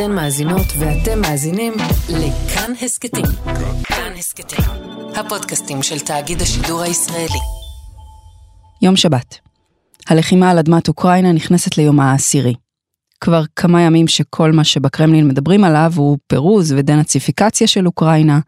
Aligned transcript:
אתן 0.00 0.12
מאזינות 0.12 0.66
ואתם 0.78 1.20
מאזינים 1.20 1.72
לכאן 2.08 2.72
הסכתים. 2.82 3.24
כאן 3.84 4.12
הסכתים, 4.18 4.64
הפודקאסטים 5.16 5.82
של 5.82 5.98
תאגיד 5.98 6.42
השידור 6.42 6.82
הישראלי. 6.82 7.38
יום 8.82 8.96
שבת. 8.96 9.38
הלחימה 10.08 10.50
על 10.50 10.58
אדמת 10.58 10.88
אוקראינה 10.88 11.32
נכנסת 11.32 11.78
ליום 11.78 12.00
העשירי. 12.00 12.54
כבר 13.20 13.42
כמה 13.56 13.82
ימים 13.82 14.08
שכל 14.08 14.52
מה 14.52 14.64
שבקרמלין 14.64 15.28
מדברים 15.28 15.64
עליו 15.64 15.92
הוא 15.96 16.18
פירוז 16.26 16.72
ודנאציפיקציה 16.72 17.66
של 17.66 17.86
אוקראינה. 17.86 18.40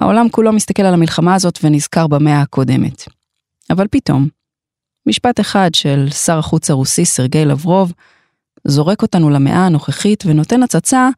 העולם 0.00 0.28
כולו 0.28 0.52
מסתכל 0.52 0.82
על 0.82 0.94
המלחמה 0.94 1.34
הזאת 1.34 1.58
ונזכר 1.62 2.06
במאה 2.06 2.40
הקודמת. 2.40 3.04
אבל 3.70 3.86
פתאום, 3.90 4.28
משפט 5.06 5.40
אחד 5.40 5.70
של 5.74 6.10
שר 6.10 6.38
החוץ 6.38 6.70
הרוסי 6.70 7.04
סרגי 7.04 7.44
לברוב, 7.44 7.92
זורק 8.67 9.01
אותנו 9.01 9.29
למאה 9.29 9.65
הנוכחית 9.65 10.23
ונותן 10.25 10.63
הצצה 10.63 11.09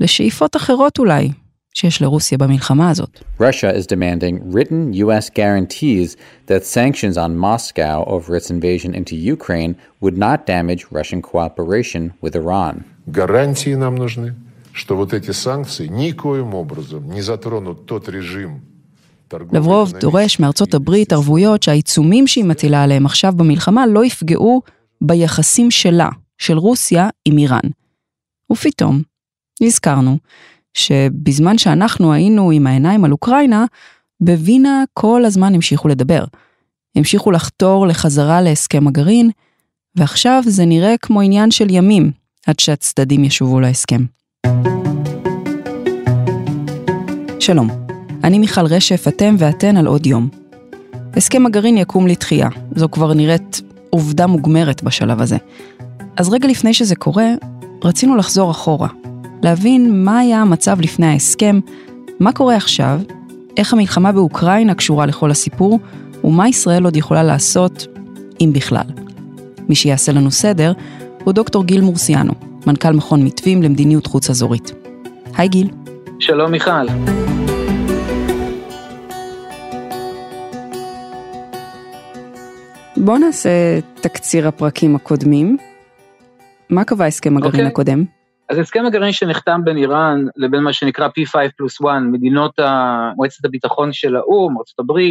לשאיפות 0.00 0.56
אחרות 0.56 0.98
אולי, 0.98 1.30
שיש 1.74 2.02
לרוסיה 2.02 2.38
במלחמה 2.38 2.90
הזאת. 2.90 3.20
Russia 3.40 3.72
is 3.78 3.86
demanding 3.86 4.54
written 4.54 4.92
US 4.92 5.30
guarantees 5.30 6.16
that 6.46 6.64
sanctions 6.64 7.16
on 7.16 7.36
Moscow 7.36 8.04
over 8.06 8.36
its 8.36 8.50
invasion 8.50 8.94
into 8.94 9.16
Ukraine 9.16 9.74
would 10.02 10.16
not 10.18 10.46
damage 10.46 10.86
Russian 10.92 11.22
cooperation 11.22 12.12
with 12.22 12.34
Iran. 12.36 12.84
Гарантии 13.08 13.74
нам 13.74 13.96
нужны, 13.96 14.34
что 14.72 14.96
вот 14.96 15.12
эти 15.12 15.32
санкции 15.32 15.86
никоим 15.88 16.54
образом 16.54 17.10
не 17.10 17.22
затронут 17.22 17.86
тот 17.86 18.08
режим, 18.08 18.60
לברוב 19.52 19.92
דורש 19.92 20.40
מארצות 20.40 20.74
הברית 20.74 21.12
ערבויות 21.12 21.62
שהעיצומים 21.62 22.26
שהיא 22.26 22.44
מטילה 22.44 22.82
עליהם 22.82 23.06
עכשיו 23.06 23.32
במלחמה 23.36 23.86
לא 23.86 24.04
יפגעו 24.04 24.62
ביחסים 25.00 25.70
שלה, 25.70 26.08
של 26.37 26.57
רוסיה 26.57 27.09
עם 27.25 27.37
איראן. 27.37 27.69
ופתאום, 28.51 29.01
נזכרנו 29.61 30.17
שבזמן 30.73 31.57
שאנחנו 31.57 32.13
היינו 32.13 32.51
עם 32.51 32.67
העיניים 32.67 33.05
על 33.05 33.11
אוקראינה, 33.11 33.65
בווינה 34.19 34.83
כל 34.93 35.25
הזמן 35.25 35.55
המשיכו 35.55 35.87
לדבר. 35.87 36.23
המשיכו 36.95 37.31
לחתור 37.31 37.87
לחזרה 37.87 38.41
להסכם 38.41 38.87
הגרעין, 38.87 39.29
ועכשיו 39.95 40.43
זה 40.45 40.65
נראה 40.65 40.95
כמו 41.01 41.21
עניין 41.21 41.51
של 41.51 41.67
ימים 41.69 42.11
עד 42.47 42.59
שהצדדים 42.59 43.23
ישובו 43.23 43.59
להסכם. 43.59 44.05
שלום, 47.39 47.69
אני 48.23 48.39
מיכל 48.39 48.65
רשף, 48.65 49.07
אתם 49.07 49.35
ואתן 49.37 49.77
על 49.77 49.87
עוד 49.87 50.05
יום. 50.05 50.29
הסכם 51.13 51.45
הגרעין 51.45 51.77
יקום 51.77 52.07
לתחייה, 52.07 52.49
זו 52.75 52.89
כבר 52.91 53.13
נראית 53.13 53.61
עובדה 53.89 54.27
מוגמרת 54.27 54.83
בשלב 54.83 55.21
הזה. 55.21 55.37
אז 56.17 56.29
רגע 56.29 56.47
לפני 56.47 56.73
שזה 56.73 56.95
קורה, 56.95 57.27
רצינו 57.83 58.15
לחזור 58.15 58.51
אחורה, 58.51 58.87
להבין 59.43 60.03
מה 60.05 60.19
היה 60.19 60.41
המצב 60.41 60.81
לפני 60.81 61.05
ההסכם, 61.05 61.59
מה 62.19 62.31
קורה 62.31 62.55
עכשיו, 62.55 62.99
איך 63.57 63.73
המלחמה 63.73 64.11
באוקראינה 64.11 64.75
קשורה 64.75 65.05
לכל 65.05 65.31
הסיפור, 65.31 65.79
ומה 66.23 66.49
ישראל 66.49 66.83
עוד 66.83 66.95
יכולה 66.95 67.23
לעשות, 67.23 67.87
אם 68.41 68.51
בכלל. 68.53 68.85
מי 69.69 69.75
שיעשה 69.75 70.11
לנו 70.11 70.31
סדר 70.31 70.73
הוא 71.23 71.33
דוקטור 71.33 71.63
גיל 71.63 71.81
מורסיאנו, 71.81 72.33
מנכ"ל 72.67 72.91
מכון 72.91 73.23
מתווים 73.23 73.63
למדיניות 73.63 74.07
חוץ 74.07 74.29
אזורית. 74.29 74.73
היי 75.35 75.47
גיל. 75.47 75.69
שלום 76.19 76.51
מיכל. 76.51 76.87
בואו 82.97 83.17
נעשה 83.17 83.49
תקציר 84.01 84.47
הפרקים 84.47 84.95
הקודמים. 84.95 85.57
מה 86.69 86.83
קבע 86.83 87.05
הסכם 87.05 87.37
הגרעין 87.37 87.53
okay. 87.53 87.57
אוקיי. 87.57 87.67
הקודם? 87.67 88.03
אז 88.49 88.57
הסכם 88.57 88.85
הגרעין 88.85 89.11
שנחתם 89.11 89.61
בין 89.63 89.77
איראן 89.77 90.25
לבין 90.35 90.63
מה 90.63 90.73
שנקרא 90.73 91.07
P5 91.07 91.35
פלוס 91.57 91.81
1, 91.81 91.89
מדינות 92.11 92.59
מועצת 93.15 93.45
הביטחון 93.45 93.93
של 93.93 94.15
האו"ם, 94.15 94.55
ארה"ב, 94.57 95.01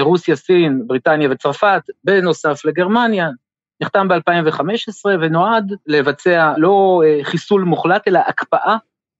רוסיה, 0.00 0.36
סין, 0.36 0.82
בריטניה 0.86 1.28
וצרפת, 1.30 1.82
בנוסף 2.04 2.64
לגרמניה, 2.64 3.28
נחתם 3.82 4.08
ב-2015 4.08 5.08
ונועד 5.20 5.72
לבצע 5.86 6.52
לא 6.56 7.02
אה, 7.04 7.24
חיסול 7.24 7.64
מוחלט, 7.64 8.08
אלא 8.08 8.20
הקפאה 8.26 8.76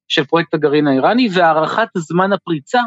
של 0.08 0.24
פרויקט 0.24 0.54
הגרעין 0.54 0.86
האיראני 0.86 1.28
והארכת 1.32 1.88
זמן 1.96 2.32
הפריצה 2.32 2.80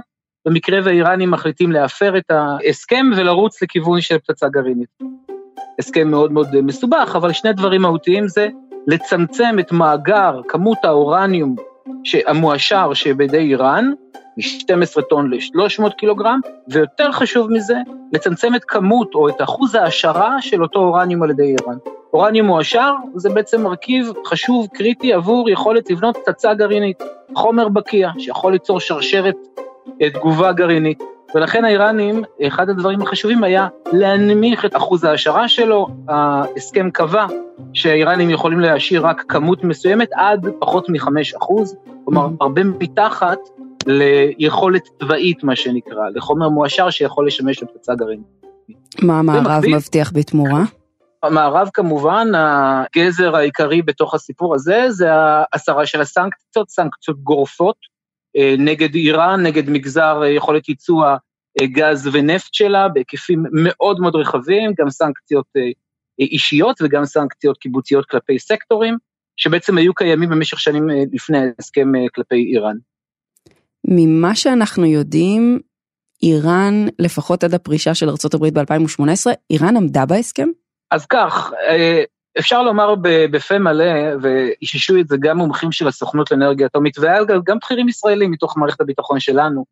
במקרה 0.47 0.79
והאיראנים 0.83 1.31
מחליטים 1.31 1.71
להפר 1.71 2.17
את 2.17 2.31
ההסכם 2.31 3.05
ולרוץ 3.15 3.61
לכיוון 3.61 4.01
של 4.01 4.17
פצצה 4.17 4.49
גרעינית. 4.49 4.89
הסכם 5.79 6.07
מאוד 6.07 6.31
מאוד 6.31 6.61
מסובך, 6.61 7.13
אבל 7.15 7.33
שני 7.33 7.53
דברים 7.53 7.81
מהותיים 7.81 8.27
זה 8.27 8.47
לצמצם 8.87 9.55
את 9.59 9.71
מאגר 9.71 10.41
כמות 10.47 10.77
האורניום 10.83 11.55
המועשר 12.27 12.93
שבידי 12.93 13.37
איראן, 13.37 13.91
מ-12 14.37 15.01
טון 15.01 15.33
ל-300 15.33 15.89
קילוגרם, 15.89 16.39
ויותר 16.67 17.11
חשוב 17.11 17.51
מזה, 17.51 17.77
לצמצם 18.13 18.55
את 18.55 18.63
כמות 18.67 19.15
או 19.15 19.29
את 19.29 19.41
אחוז 19.41 19.75
ההעשרה 19.75 20.41
של 20.41 20.63
אותו 20.63 20.79
אורניום 20.79 21.23
על 21.23 21.29
ידי 21.29 21.43
איראן. 21.43 21.77
אורניום 22.13 22.47
מועשר 22.47 22.93
זה 23.15 23.29
בעצם 23.29 23.63
מרכיב 23.63 24.11
חשוב, 24.25 24.67
קריטי, 24.73 25.13
עבור 25.13 25.49
יכולת 25.49 25.89
לבנות 25.89 26.17
פצצה 26.17 26.53
גרעינית, 26.53 27.03
חומר 27.35 27.69
בקיע, 27.69 28.09
שיכול 28.17 28.51
ליצור 28.51 28.79
שרשרת 28.79 29.35
אה, 30.01 30.09
תגובה 30.09 30.51
גרעינית. 30.51 31.03
ולכן 31.35 31.65
האיראנים, 31.65 32.23
אחד 32.47 32.69
הדברים 32.69 33.01
החשובים 33.01 33.43
היה 33.43 33.67
להנמיך 33.93 34.65
את 34.65 34.75
אחוז 34.75 35.03
ההשערה 35.03 35.47
שלו, 35.47 35.87
ההסכם 36.07 36.89
קבע 36.91 37.25
שהאיראנים 37.73 38.29
יכולים 38.29 38.59
להשאיר 38.59 39.05
רק 39.05 39.23
כמות 39.27 39.63
מסוימת 39.63 40.09
עד 40.13 40.47
פחות 40.59 40.89
מ-5 40.89 41.07
אחוז, 41.37 41.75
כלומר 42.05 42.25
mm-hmm. 42.25 42.37
הרבה 42.41 42.63
מתחת 42.63 43.39
ליכולת 43.85 44.89
צבאית 44.99 45.43
מה 45.43 45.55
שנקרא, 45.55 46.09
לחומר 46.15 46.49
מועשר 46.49 46.89
שיכול 46.89 47.27
לשמש 47.27 47.63
לפצצה 47.63 47.95
גרעינית. 47.95 48.45
מה 49.01 49.19
המערב 49.19 49.63
מבטיח 49.67 50.11
בתמורה? 50.13 50.63
המערב 51.23 51.69
כמובן, 51.73 52.27
הגזר 52.35 53.35
העיקרי 53.35 53.81
בתוך 53.81 54.13
הסיפור 54.13 54.55
הזה 54.55 54.85
זה 54.89 55.09
ההסרה 55.13 55.85
של 55.85 56.01
הסנקציות, 56.01 56.69
סנקציות 56.69 57.17
גורפות, 57.23 57.75
נגד 58.57 58.95
איראן, 58.95 59.43
נגד 59.43 59.69
מגזר 59.69 60.21
אה, 60.23 60.29
יכולת 60.29 60.69
ייצוא 60.69 61.05
הגז 61.61 62.09
ונפט 62.13 62.53
שלה 62.53 62.87
בהיקפים 62.89 63.43
מאוד 63.51 63.99
מאוד 63.99 64.15
רחבים, 64.15 64.71
גם 64.79 64.89
סנקציות 64.89 65.45
אה, 65.57 65.61
אישיות 66.19 66.81
וגם 66.81 67.05
סנקציות 67.05 67.57
קיבוציות 67.57 68.05
כלפי 68.05 68.39
סקטורים, 68.39 68.97
שבעצם 69.37 69.77
היו 69.77 69.93
קיימים 69.93 70.29
במשך 70.29 70.59
שנים 70.59 70.87
לפני 71.13 71.37
ההסכם 71.37 71.87
כלפי 72.15 72.35
איראן. 72.35 72.75
ממה 73.87 74.35
שאנחנו 74.35 74.85
יודעים, 74.85 75.59
איראן, 76.23 76.85
לפחות 76.99 77.43
עד 77.43 77.53
הפרישה 77.53 77.93
של 77.93 78.09
ארה"ב 78.09 78.59
ב-2018, 78.59 79.31
איראן 79.49 79.77
עמדה 79.77 80.05
בהסכם? 80.05 80.47
אז 80.91 81.05
כך, 81.05 81.51
אפשר 82.39 82.63
לומר 82.63 82.95
בפה 83.01 83.59
מלא, 83.59 83.93
ואיששו 84.21 84.99
את 84.99 85.07
זה 85.07 85.17
גם 85.19 85.37
מומחים 85.37 85.71
של 85.71 85.87
הסוכנות 85.87 86.31
לאנרגיה 86.31 86.67
אטומית, 86.67 86.97
וגם 86.97 87.57
בכירים 87.57 87.89
ישראלים 87.89 88.31
מתוך 88.31 88.57
מערכת 88.57 88.81
הביטחון 88.81 89.19
שלנו, 89.19 89.65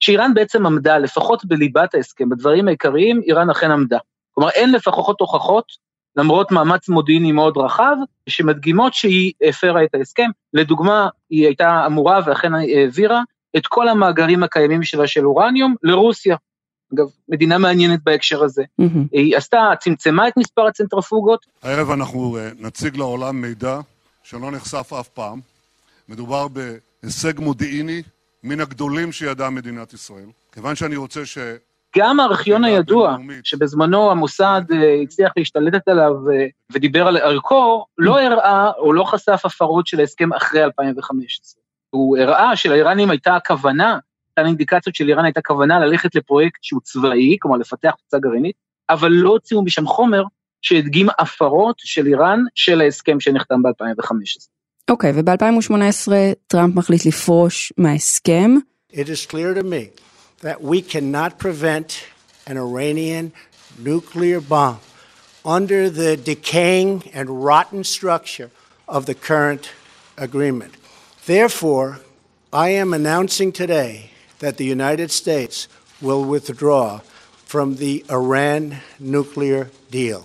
שאיראן 0.00 0.34
בעצם 0.34 0.66
עמדה, 0.66 0.98
לפחות 0.98 1.44
בליבת 1.44 1.94
ההסכם, 1.94 2.28
בדברים 2.28 2.68
העיקריים, 2.68 3.20
איראן 3.26 3.50
אכן 3.50 3.70
עמדה. 3.70 3.98
כלומר, 4.30 4.50
אין 4.50 4.72
לפחות 4.72 5.20
הוכחות, 5.20 5.64
למרות 6.16 6.52
מאמץ 6.52 6.88
מודיעיני 6.88 7.32
מאוד 7.32 7.56
רחב, 7.56 7.96
שמדגימות 8.28 8.94
שהיא 8.94 9.32
הפרה 9.42 9.84
את 9.84 9.94
ההסכם. 9.94 10.30
לדוגמה, 10.54 11.08
היא 11.30 11.46
הייתה 11.46 11.86
אמורה 11.86 12.20
ואכן 12.26 12.54
העבירה 12.54 13.22
את 13.56 13.66
כל 13.66 13.88
המאגרים 13.88 14.42
הקיימים 14.42 14.82
שלה 14.82 15.06
של 15.06 15.26
אורניום 15.26 15.74
לרוסיה. 15.82 16.36
אגב, 16.94 17.06
מדינה 17.28 17.58
מעניינת 17.58 18.00
בהקשר 18.04 18.44
הזה. 18.44 18.62
Mm-hmm. 18.62 18.84
היא 19.12 19.36
עשתה, 19.36 19.70
צמצמה 19.80 20.28
את 20.28 20.36
מספר 20.36 20.66
הצנטרפוגות. 20.66 21.46
הערב 21.62 21.90
אנחנו 21.90 22.38
uh, 22.38 22.62
נציג 22.66 22.96
לעולם 22.96 23.40
מידע 23.40 23.80
שלא 24.22 24.50
נחשף 24.50 24.92
אף 25.00 25.08
פעם. 25.08 25.40
מדובר 26.08 26.46
בהישג 26.48 27.40
מודיעיני 27.40 28.02
מן 28.44 28.60
הגדולים 28.60 29.12
שידעה 29.12 29.50
מדינת 29.50 29.92
ישראל. 29.92 30.26
כיוון 30.52 30.74
שאני 30.74 30.96
רוצה 30.96 31.26
ש... 31.26 31.38
גם 31.96 32.20
הארכיון 32.20 32.64
הידוע, 32.64 33.16
שבזמנו 33.44 34.10
המוסד 34.10 34.62
uh, 34.70 34.74
הצליח 35.02 35.32
להשתלטת 35.36 35.88
עליו 35.88 36.12
uh, 36.12 36.30
ודיבר 36.72 37.06
על 37.06 37.16
ערכו, 37.16 37.84
לא 37.98 38.20
הראה 38.20 38.70
או 38.78 38.92
לא 38.92 39.04
חשף 39.04 39.40
הפרות 39.44 39.86
של 39.86 40.00
ההסכם 40.00 40.32
אחרי 40.32 40.64
2015. 40.64 41.60
הוא 41.90 42.18
הראה 42.18 42.56
שלאיראנים 42.56 43.10
הייתה 43.10 43.36
כוונה 43.46 43.98
אותן 44.30 44.46
אינדיקציות 44.46 44.94
של 44.94 45.08
איראן 45.08 45.24
הייתה 45.24 45.40
כוונה 45.42 45.78
ללכת 45.78 46.14
לפרויקט 46.14 46.58
שהוא 46.62 46.80
צבאי, 46.80 47.36
כלומר 47.40 47.56
לפתח 47.56 47.90
פצצה 47.98 48.18
גרעינית, 48.18 48.56
אבל 48.90 49.08
לא 49.08 49.30
הוציאו 49.30 49.64
משם 49.64 49.86
חומר 49.86 50.22
שהדגים 50.62 51.06
הפרות 51.18 51.76
של 51.78 52.06
איראן 52.06 52.40
של 52.54 52.80
ההסכם 52.80 53.20
שנחתם 53.20 53.62
ב-2015. 53.62 54.48
אוקיי, 54.90 55.10
okay, 55.10 55.14
וב-2018 55.16 56.12
טראמפ 56.46 56.74
מחליט 56.76 57.06
לפרוש 57.06 57.72
מההסכם. 57.78 58.54
It 58.92 59.08
is 59.08 59.26
clear 59.26 59.54
to 59.54 59.62
me 59.62 59.90
that 60.40 60.62
we 60.62 60.82
cannot 60.82 61.38
prevent 61.38 61.88
an 62.46 62.56
Iranian 62.56 63.32
nuclear 63.78 64.40
bomb 64.40 64.80
under 65.44 65.88
the 65.88 66.16
decaying 66.16 66.92
and 67.14 67.26
rotten 67.44 67.84
structure 67.84 68.50
of 68.88 69.06
the 69.06 69.14
current 69.14 69.64
agreement. 70.18 70.72
Therefore, 71.26 72.00
I 72.52 72.68
am 72.82 72.92
announcing 72.92 73.52
today 73.52 74.10
that 74.40 74.56
the 74.56 74.64
United 74.64 75.10
States 75.10 75.68
will 76.02 76.24
withdraw 76.24 77.00
from 77.52 77.76
the 77.76 77.94
Iran 78.10 78.62
nuclear 79.00 79.62
deal. 79.90 80.20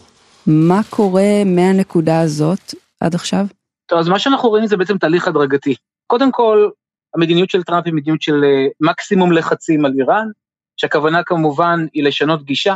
מה 0.47 0.81
קורה 0.89 1.43
מהנקודה 1.45 2.21
הזאת 2.21 2.73
עד 2.99 3.15
עכשיו? 3.15 3.45
טוב, 3.85 3.99
אז 3.99 4.07
מה 4.07 4.19
שאנחנו 4.19 4.49
רואים 4.49 4.67
זה 4.67 4.77
בעצם 4.77 4.97
תהליך 4.97 5.27
הדרגתי. 5.27 5.75
קודם 6.07 6.31
כל, 6.31 6.69
המדיניות 7.15 7.49
של 7.49 7.63
טראמפ 7.63 7.85
היא 7.85 7.93
מדיניות 7.93 8.21
של 8.21 8.43
אה, 8.43 8.67
מקסימום 8.81 9.31
לחצים 9.31 9.85
על 9.85 9.93
איראן, 9.99 10.27
שהכוונה 10.77 11.23
כמובן 11.23 11.85
היא 11.93 12.03
לשנות 12.03 12.43
גישה, 12.43 12.75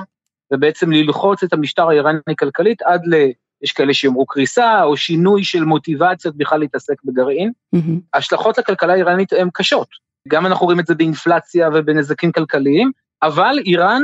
ובעצם 0.53 0.91
ללחוץ 0.91 1.44
את 1.44 1.53
המשטר 1.53 1.89
האיראני 1.89 2.36
כלכלית 2.39 2.81
עד 2.81 3.01
ל... 3.06 3.15
יש 3.62 3.71
כאלה 3.71 3.94
שיאמרו 3.94 4.25
קריסה, 4.25 4.83
או 4.83 4.97
שינוי 4.97 5.44
של 5.44 5.63
מוטיבציות 5.63 6.36
בכלל 6.36 6.59
להתעסק 6.59 7.03
בגרעין. 7.06 7.51
Mm-hmm. 7.75 8.00
ההשלכות 8.13 8.57
לכלכלה 8.57 8.94
האיראנית 8.94 9.33
הן 9.33 9.50
קשות. 9.53 9.88
גם 10.29 10.45
אנחנו 10.45 10.65
רואים 10.65 10.79
את 10.79 10.87
זה 10.87 10.95
באינפלציה 10.95 11.69
ובנזקים 11.73 12.31
כלכליים, 12.31 12.91
אבל 13.23 13.55
איראן 13.65 14.01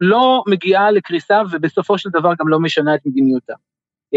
לא 0.00 0.42
מגיעה 0.46 0.90
לקריסה 0.90 1.42
ובסופו 1.50 1.98
של 1.98 2.10
דבר 2.10 2.32
גם 2.40 2.48
לא 2.48 2.60
משנה 2.60 2.94
את 2.94 3.00
מדיניותה. 3.06 3.54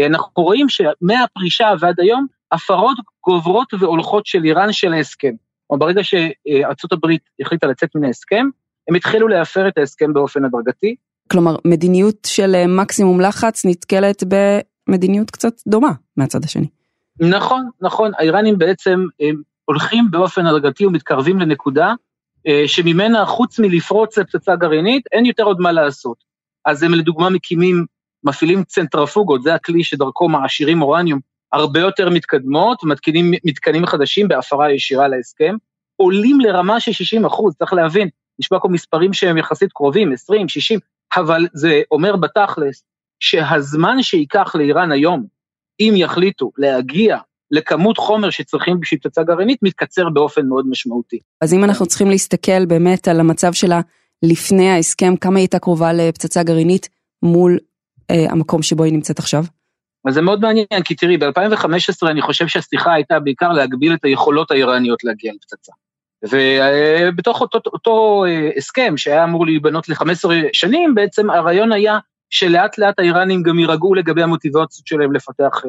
אנחנו 0.06 0.42
רואים 0.42 0.66
שמהפרישה 0.68 1.72
ועד 1.80 2.00
היום, 2.00 2.26
הפרות 2.52 2.96
גוברות 3.24 3.74
והולכות 3.74 4.26
של 4.26 4.44
איראן 4.44 4.72
של 4.72 4.92
ההסכם. 4.92 5.32
או 5.70 5.78
ברגע 5.78 6.00
שארצות 6.04 6.92
הברית 6.92 7.22
החליטה 7.40 7.66
לצאת 7.66 7.94
מן 7.94 8.04
ההסכם, 8.04 8.46
הם 8.88 8.94
התחילו 8.94 9.28
להפר 9.28 9.68
את 9.68 9.78
ההסכם 9.78 10.12
באופן 10.12 10.44
הדרגתי. 10.44 10.94
כלומר, 11.30 11.56
מדיניות 11.64 12.16
של 12.26 12.54
אה, 12.54 12.66
מקסימום 12.66 13.20
לחץ 13.20 13.64
נתקלת 13.64 14.22
במדיניות 14.28 15.30
קצת 15.30 15.52
דומה 15.66 15.92
מהצד 16.16 16.44
השני. 16.44 16.66
נכון, 17.20 17.68
נכון, 17.80 18.12
האיראנים 18.18 18.58
בעצם 18.58 19.06
הולכים 19.70 20.10
באופן 20.10 20.46
הדרגתי 20.46 20.86
ומתקרבים 20.86 21.38
לנקודה 21.38 21.94
אה, 22.46 22.62
שממנה 22.66 23.26
חוץ 23.26 23.58
מלפרוץ 23.58 24.18
לפצצה 24.18 24.56
גרעינית, 24.56 25.06
אין 25.12 25.26
יותר 25.26 25.42
עוד 25.42 25.60
מה 25.60 25.72
לעשות. 25.72 26.16
אז 26.64 26.82
הם 26.82 26.94
לדוגמה 26.94 27.30
מקימים, 27.30 27.86
מפעילים 28.24 28.64
צנטרפוגות, 28.64 29.42
זה 29.42 29.54
הכלי 29.54 29.84
שדרכו 29.84 30.28
מעשירים 30.28 30.82
אורניום, 30.82 31.20
הרבה 31.52 31.80
יותר 31.80 32.10
מתקדמות, 32.10 32.84
מתקינים 32.84 33.30
מתקנים 33.44 33.86
חדשים 33.86 34.28
בהפרה 34.28 34.72
ישירה 34.72 35.08
להסכם, 35.08 35.54
עולים 35.96 36.40
לרמה 36.40 36.80
של 36.80 36.92
60 36.92 37.24
אחוז, 37.24 37.54
צריך 37.54 37.72
להבין, 37.72 38.08
נשמע 38.38 38.58
פה 38.62 38.68
מספרים 38.68 39.12
שהם 39.12 39.36
יחסית 39.36 39.72
קרובים, 39.72 40.12
20, 40.12 40.48
60, 40.48 40.78
אבל 41.16 41.46
זה 41.52 41.82
אומר 41.90 42.16
בתכלס 42.16 42.84
שהזמן 43.20 44.02
שייקח 44.02 44.54
לאיראן 44.54 44.92
היום, 44.92 45.26
אם 45.80 45.92
יחליטו 45.96 46.52
להגיע 46.58 47.18
לכמות 47.50 47.98
חומר 47.98 48.30
שצריכים 48.30 48.80
בשביל 48.80 49.00
פצצה 49.00 49.22
גרעינית, 49.22 49.58
מתקצר 49.62 50.08
באופן 50.08 50.46
מאוד 50.46 50.66
משמעותי. 50.68 51.18
אז 51.40 51.54
אם 51.54 51.64
אנחנו 51.64 51.86
צריכים 51.86 52.10
להסתכל 52.10 52.66
באמת 52.66 53.08
על 53.08 53.20
המצב 53.20 53.52
שלה 53.52 53.80
לפני 54.22 54.70
ההסכם, 54.70 55.16
כמה 55.16 55.36
היא 55.36 55.42
הייתה 55.42 55.58
קרובה 55.58 55.92
לפצצה 55.92 56.42
גרעינית 56.42 56.88
מול 57.22 57.58
אה, 58.10 58.26
המקום 58.30 58.62
שבו 58.62 58.84
היא 58.84 58.92
נמצאת 58.92 59.18
עכשיו? 59.18 59.44
אז 60.08 60.14
זה 60.14 60.22
מאוד 60.22 60.40
מעניין, 60.40 60.82
כי 60.84 60.94
תראי, 60.94 61.16
ב-2015 61.16 62.08
אני 62.10 62.22
חושב 62.22 62.48
שהשיחה 62.48 62.92
הייתה 62.92 63.20
בעיקר 63.20 63.52
להגביל 63.52 63.94
את 63.94 64.04
היכולות 64.04 64.50
האיראניות 64.50 65.04
להגיע 65.04 65.32
לפצצה. 65.32 65.72
ובתוך 66.22 67.40
אותו, 67.40 67.58
אותו 67.66 68.24
אה, 68.28 68.50
הסכם 68.56 68.96
שהיה 68.96 69.24
אמור 69.24 69.46
להיבנות 69.46 69.88
ל-15 69.88 70.28
שנים, 70.52 70.94
בעצם 70.94 71.30
הרעיון 71.30 71.72
היה 71.72 71.98
שלאט 72.30 72.78
לאט 72.78 72.98
האיראנים 72.98 73.42
גם 73.42 73.58
יירגעו 73.58 73.94
לגבי 73.94 74.22
המוטיבציות 74.22 74.86
שלהם 74.86 75.12
לפתח 75.12 75.62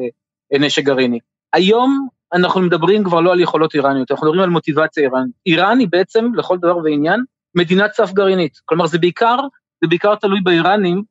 אה, 0.52 0.58
נשק 0.58 0.84
גרעיני. 0.84 1.18
היום 1.52 2.08
אנחנו 2.32 2.60
מדברים 2.60 3.04
כבר 3.04 3.20
לא 3.20 3.32
על 3.32 3.40
יכולות 3.40 3.74
איראניות, 3.74 4.10
אנחנו 4.10 4.26
מדברים 4.26 4.42
על 4.42 4.50
מוטיבציה 4.50 5.02
איראנית. 5.02 5.32
איראן 5.46 5.78
היא 5.78 5.88
בעצם, 5.90 6.34
לכל 6.34 6.58
דבר 6.58 6.76
ועניין, 6.76 7.20
מדינת 7.54 7.92
סף 7.92 8.12
גרעינית. 8.12 8.52
כלומר, 8.64 8.86
זה 8.86 8.98
בעיקר, 8.98 9.36
זה 9.82 9.88
בעיקר 9.88 10.14
תלוי 10.14 10.40
באיראנים 10.40 11.02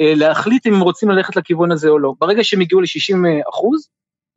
אה, 0.00 0.12
להחליט 0.16 0.66
אם 0.66 0.74
הם 0.74 0.80
רוצים 0.80 1.10
ללכת 1.10 1.36
לכיוון 1.36 1.72
הזה 1.72 1.88
או 1.88 1.98
לא. 1.98 2.14
ברגע 2.20 2.44
שהם 2.44 2.60
הגיעו 2.60 2.80
ל-60 2.80 3.48
אחוז, 3.50 3.88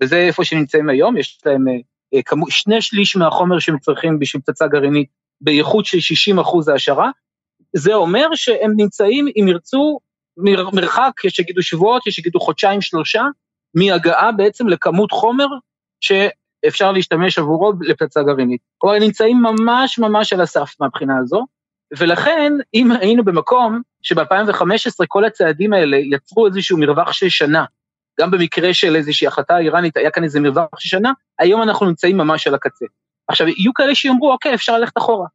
וזה 0.04 0.18
איפה 0.18 0.46
שנמצאים 0.46 0.90
היום, 0.90 1.18
יש 1.18 1.40
להם 1.46 1.66
אה, 2.14 2.22
כמו, 2.26 2.52
שני 2.52 2.82
שליש 2.82 3.16
מהחומר 3.16 3.60
שהם 3.60 3.80
צריכים 3.80 4.20
בשביל 4.20 4.42
פצצה 4.42 4.68
גרעינית 4.68 5.10
באיכות 5.42 5.86
של 5.86 6.00
60 6.00 6.40
אחוז 6.40 6.68
העשרה, 6.68 7.10
זה 7.76 7.94
אומר 7.94 8.28
שהם 8.36 8.74
נמצאים, 8.76 9.28
אם 9.36 9.48
ירצו, 9.48 10.00
מרחק, 10.74 11.12
יש 11.24 11.34
שיגידו 11.34 11.62
שבועות, 11.62 12.08
יש 12.08 12.16
שיגידו 12.16 12.40
חודשיים, 12.40 12.82
שלושה, 12.82 13.24
מהגעה 13.76 14.32
בעצם 14.32 14.68
לכמות 14.68 15.12
חומר 15.12 15.48
שאפשר 16.02 16.92
להשתמש 16.92 17.40
עבורו 17.40 17.74
לפצצה 17.82 18.24
גרעינית. 18.24 18.62
כלומר, 18.78 18.96
הם 18.96 19.04
נמצאים 19.04 19.42
ממש 19.42 20.00
ממש 20.00 20.34
על 20.34 20.42
הסף 20.42 20.76
מהבחינה 20.80 21.18
הזו, 21.20 21.46
ולכן, 21.98 22.54
אם 22.74 22.92
היינו 22.92 23.24
במקום 23.24 23.82
שב-2015 24.02 25.06
כל 25.08 25.26
הצעדים 25.26 25.74
האלה 25.74 25.98
יצרו 25.98 26.48
איזשהו 26.48 26.78
מרווח 26.78 27.12
של 27.12 27.30
שנה, 27.30 27.66
גם 28.20 28.32
במקרה 28.32 28.74
של 28.74 28.96
איזושהי 28.96 29.28
החלטה 29.28 29.58
איראנית 29.58 29.98
היה 29.98 30.12
כאן 30.12 30.24
איזה 30.24 30.40
מרווח 30.40 30.80
של 30.80 30.90
שנה, 30.90 31.12
היום 31.40 31.62
אנחנו 31.62 31.86
נמצאים 31.86 32.18
ממש 32.18 32.48
על 32.48 32.56
הקצה. 32.56 32.86
עכשיו, 33.28 33.48
יהיו 33.48 33.74
כאלה 33.74 33.96
שיאמרו, 33.96 34.32
אוקיי, 34.32 34.54
אפשר 34.54 34.78
ללכת 34.78 34.98
אחורה. 34.98 35.28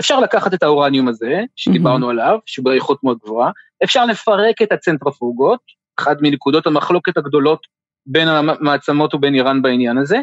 אפשר 0.00 0.20
לקחת 0.20 0.54
את 0.54 0.62
האורניום 0.62 1.08
הזה, 1.08 1.40
שדיברנו 1.56 2.06
mm-hmm. 2.06 2.10
עליו, 2.10 2.38
שהוא 2.46 2.64
באיכות 2.64 3.04
מאוד 3.04 3.18
גבוהה, 3.24 3.50
אפשר 3.84 4.06
לפרק 4.06 4.62
את 4.62 4.72
הצנטרפוגות, 4.72 5.60
אחת 6.00 6.16
מנקודות 6.20 6.66
המחלוקת 6.66 7.16
הגדולות 7.16 7.66
בין 8.06 8.28
המעצמות 8.28 9.14
ובין 9.14 9.34
איראן 9.34 9.62
בעניין 9.62 9.98
הזה, 9.98 10.18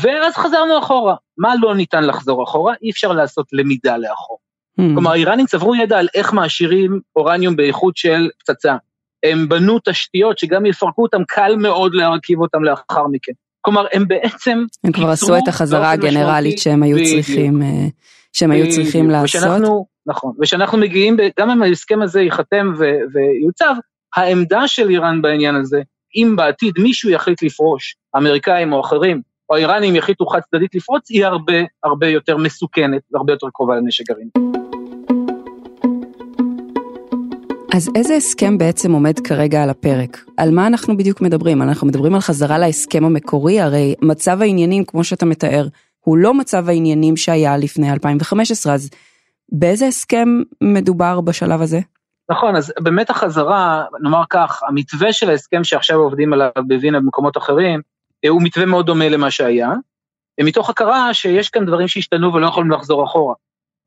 ואז 0.00 0.34
חזרנו 0.34 0.78
אחורה. 0.78 1.14
מה 1.38 1.54
לא 1.60 1.74
ניתן 1.74 2.04
לחזור 2.04 2.44
אחורה? 2.44 2.74
אי 2.82 2.90
אפשר 2.90 3.12
לעשות 3.12 3.46
למידה 3.52 3.96
לאחור. 3.96 4.38
Hmm. 4.80 4.82
כלומר, 4.94 5.10
האיראנים 5.10 5.46
צברו 5.46 5.74
ידע 5.74 5.98
על 5.98 6.08
איך 6.14 6.32
מעשירים 6.32 7.00
אורניום 7.16 7.56
באיכות 7.56 7.96
של 7.96 8.28
פצצה. 8.38 8.76
הם 9.24 9.48
בנו 9.48 9.78
תשתיות 9.84 10.38
שגם 10.38 10.66
יפרקו 10.66 11.02
אותם, 11.02 11.24
קל 11.28 11.56
מאוד 11.56 11.94
להרכיב 11.94 12.40
אותם 12.40 12.64
לאחר 12.64 13.06
מכן. 13.10 13.32
כלומר, 13.60 13.86
הם 13.92 14.08
בעצם... 14.08 14.64
הם 14.84 14.92
כבר 14.92 15.08
עשו 15.10 15.36
את 15.36 15.48
החזרה 15.48 15.90
הגנרלית 15.90 16.58
שהם 16.58 16.82
היו 16.82 16.96
צריכים, 17.06 17.62
אה, 17.62 17.86
שהם 18.32 18.50
היו 18.50 18.70
צריכים 18.70 19.10
לעשות. 19.10 19.42
ושאנחנו, 19.42 19.86
נכון, 20.06 20.32
ושאנחנו 20.40 20.78
מגיעים, 20.78 21.16
גם 21.40 21.50
אם 21.50 21.62
ההסכם 21.62 22.02
הזה 22.02 22.20
ייחתם 22.20 22.72
ויוצב, 23.12 23.74
העמדה 24.16 24.68
של 24.68 24.90
איראן 24.90 25.22
בעניין 25.22 25.54
הזה, 25.54 25.80
אם 26.16 26.34
בעתיד 26.36 26.74
מישהו 26.78 27.10
יחליט 27.10 27.42
לפרוש, 27.42 27.96
אמריקאים 28.16 28.72
או 28.72 28.80
אחרים, 28.80 29.20
או 29.50 29.56
האיראנים 29.56 29.96
יחליטו 29.96 30.26
חד 30.26 30.40
צדדית 30.40 30.74
לפרוץ, 30.74 31.10
היא 31.10 31.24
הרבה 31.24 31.52
הרבה 31.84 32.08
יותר 32.08 32.36
מסוכנת 32.36 33.02
והרבה 33.12 33.32
יותר 33.32 33.46
קרובה 33.52 33.76
לנשק 33.76 34.04
גרעיני. 34.08 34.30
אז 37.74 37.90
איזה 37.94 38.16
הסכם 38.16 38.58
בעצם 38.58 38.92
עומד 38.92 39.18
כרגע 39.18 39.62
על 39.62 39.70
הפרק? 39.70 40.24
על 40.36 40.50
מה 40.50 40.66
אנחנו 40.66 40.96
בדיוק 40.96 41.20
מדברים? 41.20 41.62
אנחנו 41.62 41.86
מדברים 41.86 42.14
על 42.14 42.20
חזרה 42.20 42.58
להסכם 42.58 43.04
המקורי, 43.04 43.60
הרי 43.60 43.94
מצב 44.02 44.42
העניינים, 44.42 44.84
כמו 44.84 45.04
שאתה 45.04 45.26
מתאר, 45.26 45.68
הוא 46.00 46.16
לא 46.16 46.34
מצב 46.34 46.68
העניינים 46.68 47.16
שהיה 47.16 47.56
לפני 47.56 47.92
2015, 47.92 48.74
אז 48.74 48.90
באיזה 49.52 49.86
הסכם 49.86 50.28
מדובר 50.60 51.20
בשלב 51.20 51.60
הזה? 51.60 51.80
נכון, 52.30 52.56
אז 52.56 52.72
באמת 52.80 53.10
החזרה, 53.10 53.84
נאמר 54.02 54.22
כך, 54.30 54.62
המתווה 54.68 55.12
של 55.12 55.30
ההסכם 55.30 55.64
שעכשיו 55.64 55.98
עובדים 55.98 56.32
עליו 56.32 56.50
בווינה 56.66 57.00
במקומות 57.00 57.36
אחרים, 57.36 57.80
אה, 58.24 58.30
הוא 58.30 58.42
מתווה 58.42 58.66
מאוד 58.66 58.86
דומה 58.86 59.08
למה 59.08 59.30
שהיה, 59.30 59.70
מתוך 60.40 60.70
הכרה 60.70 61.14
שיש 61.14 61.48
כאן 61.48 61.66
דברים 61.66 61.88
שהשתנו 61.88 62.34
ולא 62.34 62.46
יכולים 62.46 62.70
לחזור 62.70 63.04
אחורה. 63.04 63.34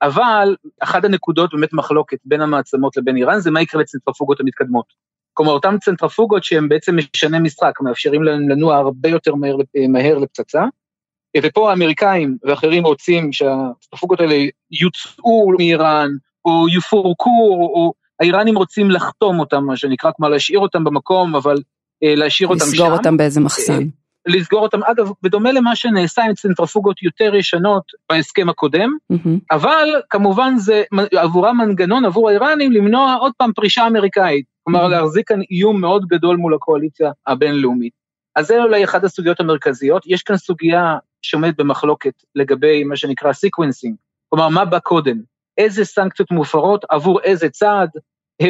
אבל 0.01 0.55
אחת 0.79 1.05
הנקודות 1.05 1.53
באמת 1.53 1.73
מחלוקת 1.73 2.17
בין 2.25 2.41
המעצמות 2.41 2.97
לבין 2.97 3.17
איראן 3.17 3.39
זה 3.39 3.51
מה 3.51 3.61
יקרה 3.61 3.81
לצנטרפוגות 3.81 4.39
המתקדמות. 4.39 4.85
כלומר, 5.33 5.51
אותן 5.51 5.77
צנטרפוגות 5.77 6.43
שהן 6.43 6.69
בעצם 6.69 6.95
משנה 6.95 7.39
משחק, 7.39 7.81
מאפשרים 7.81 8.23
להם 8.23 8.49
לנוע 8.49 8.75
הרבה 8.77 9.09
יותר 9.09 9.35
מהר, 9.35 9.55
מהר 9.89 10.17
לפצצה, 10.17 10.63
ופה 11.43 11.69
האמריקאים 11.69 12.37
ואחרים 12.43 12.85
רוצים 12.85 13.33
שהצנטרפוגות 13.33 14.19
האלה 14.19 14.35
יוצאו 14.71 15.51
מאיראן, 15.57 16.09
או 16.45 16.65
יפורקו, 16.69 17.69
או 17.75 17.93
האיראנים 18.19 18.57
רוצים 18.57 18.91
לחתום 18.91 19.39
אותם, 19.39 19.63
מה 19.63 19.77
שנקרא, 19.77 20.11
כלומר 20.15 20.29
להשאיר 20.29 20.59
אותם 20.59 20.83
במקום, 20.83 21.35
אבל 21.35 21.57
אה, 22.03 22.15
להשאיר 22.15 22.49
אותם 22.49 22.65
שם. 22.65 22.71
לסגור 22.71 22.91
אותם 22.91 23.17
באיזה 23.17 23.41
מחסן. 23.41 23.73
אה, 23.73 23.87
לסגור 24.27 24.61
אותם, 24.61 24.83
אגב, 24.83 25.09
בדומה 25.21 25.51
למה 25.51 25.75
שנעשה 25.75 26.23
עם 26.23 26.33
צנטרפוגות 26.33 27.03
יותר 27.03 27.35
ישנות 27.35 27.83
בהסכם 28.09 28.49
הקודם, 28.49 28.89
mm-hmm. 29.13 29.39
אבל 29.51 29.89
כמובן 30.09 30.53
זה 30.57 30.83
עבורם 31.11 31.57
מנגנון, 31.57 32.05
עבור 32.05 32.29
האיראנים, 32.29 32.71
למנוע 32.71 33.15
עוד 33.19 33.31
פעם 33.37 33.51
פרישה 33.55 33.87
אמריקאית. 33.87 34.45
כלומר, 34.63 34.85
mm-hmm. 34.85 34.89
להחזיק 34.89 35.27
כאן 35.27 35.39
איום 35.51 35.81
מאוד 35.81 36.05
גדול 36.05 36.37
מול 36.37 36.53
הקואליציה 36.53 37.11
הבינלאומית. 37.27 37.93
אז 38.35 38.47
זה 38.47 38.63
אולי 38.63 38.83
אחת 38.83 39.03
הסוגיות 39.03 39.39
המרכזיות. 39.39 40.03
יש 40.05 40.23
כאן 40.23 40.37
סוגיה 40.37 40.97
שעומדת 41.21 41.57
במחלוקת 41.57 42.13
לגבי 42.35 42.83
מה 42.83 42.95
שנקרא 42.95 43.33
sequencing, 43.33 43.95
כלומר, 44.29 44.49
מה 44.49 44.65
בא 44.65 44.79
קודם? 44.79 45.17
איזה 45.57 45.85
סנקציות 45.85 46.31
מוסרות 46.31 46.85
עבור 46.89 47.21
איזה 47.21 47.49
צעד, 47.49 47.89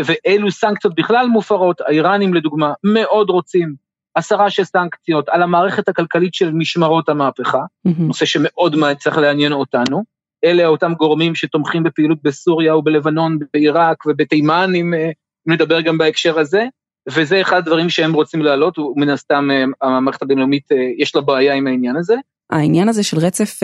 ואילו 0.06 0.52
סנקציות 0.52 0.96
בכלל 0.96 1.28
מוסרות, 1.28 1.82
האיראנים 1.82 2.34
לדוגמה 2.34 2.74
מאוד 2.84 3.30
רוצים 3.30 3.76
הסרה 4.16 4.50
של 4.50 4.64
סנקציות, 4.64 5.30
על 5.30 5.44
המערכת 5.44 5.90
הכלכלית 5.90 6.34
של 6.34 6.52
משמרות 6.54 7.10
המהפכה, 7.10 7.62
Mm-hmm. 7.88 7.92
נושא 8.02 8.26
שמאוד 8.26 8.76
צריך 9.00 9.18
לעניין 9.18 9.52
אותנו. 9.52 10.04
אלה 10.44 10.68
אותם 10.68 10.94
גורמים 10.94 11.36
שתומכים 11.36 11.84
בפעילות 11.84 12.18
בסוריה 12.24 12.76
ובלבנון, 12.76 13.40
בעיראק 13.54 14.06
ובתימן, 14.06 14.72
אם 14.76 14.94
אה, 14.94 15.10
נדבר 15.46 15.82
גם 15.82 15.98
בהקשר 15.98 16.40
הזה, 16.40 16.66
וזה 17.10 17.42
אחד 17.42 17.58
הדברים 17.58 17.90
שהם 17.90 18.14
רוצים 18.14 18.42
להעלות, 18.42 18.80
ומן 18.80 19.10
הסתם 19.10 19.50
אה, 19.52 19.64
המערכת 19.82 20.22
הבינלאומית 20.22 20.72
אה, 20.72 20.78
יש 20.98 21.16
לה 21.16 21.22
בעיה 21.22 21.54
עם 21.54 21.68
העניין 21.68 21.96
הזה. 21.96 22.16
העניין 22.50 22.90
הזה 22.90 23.04
של 23.04 23.18
רצף 23.18 23.60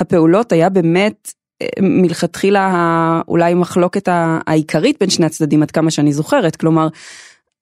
הפעולות 0.00 0.52
היה 0.52 0.68
באמת 0.68 1.32
מלכתחילה 1.80 3.20
אולי 3.28 3.54
מחלוקת 3.54 4.08
העיקרית 4.46 4.96
בין 5.00 5.10
שני 5.10 5.26
הצדדים 5.26 5.62
עד 5.62 5.70
כמה 5.70 5.90
שאני 5.90 6.12
זוכרת, 6.12 6.56
כלומר 6.56 6.88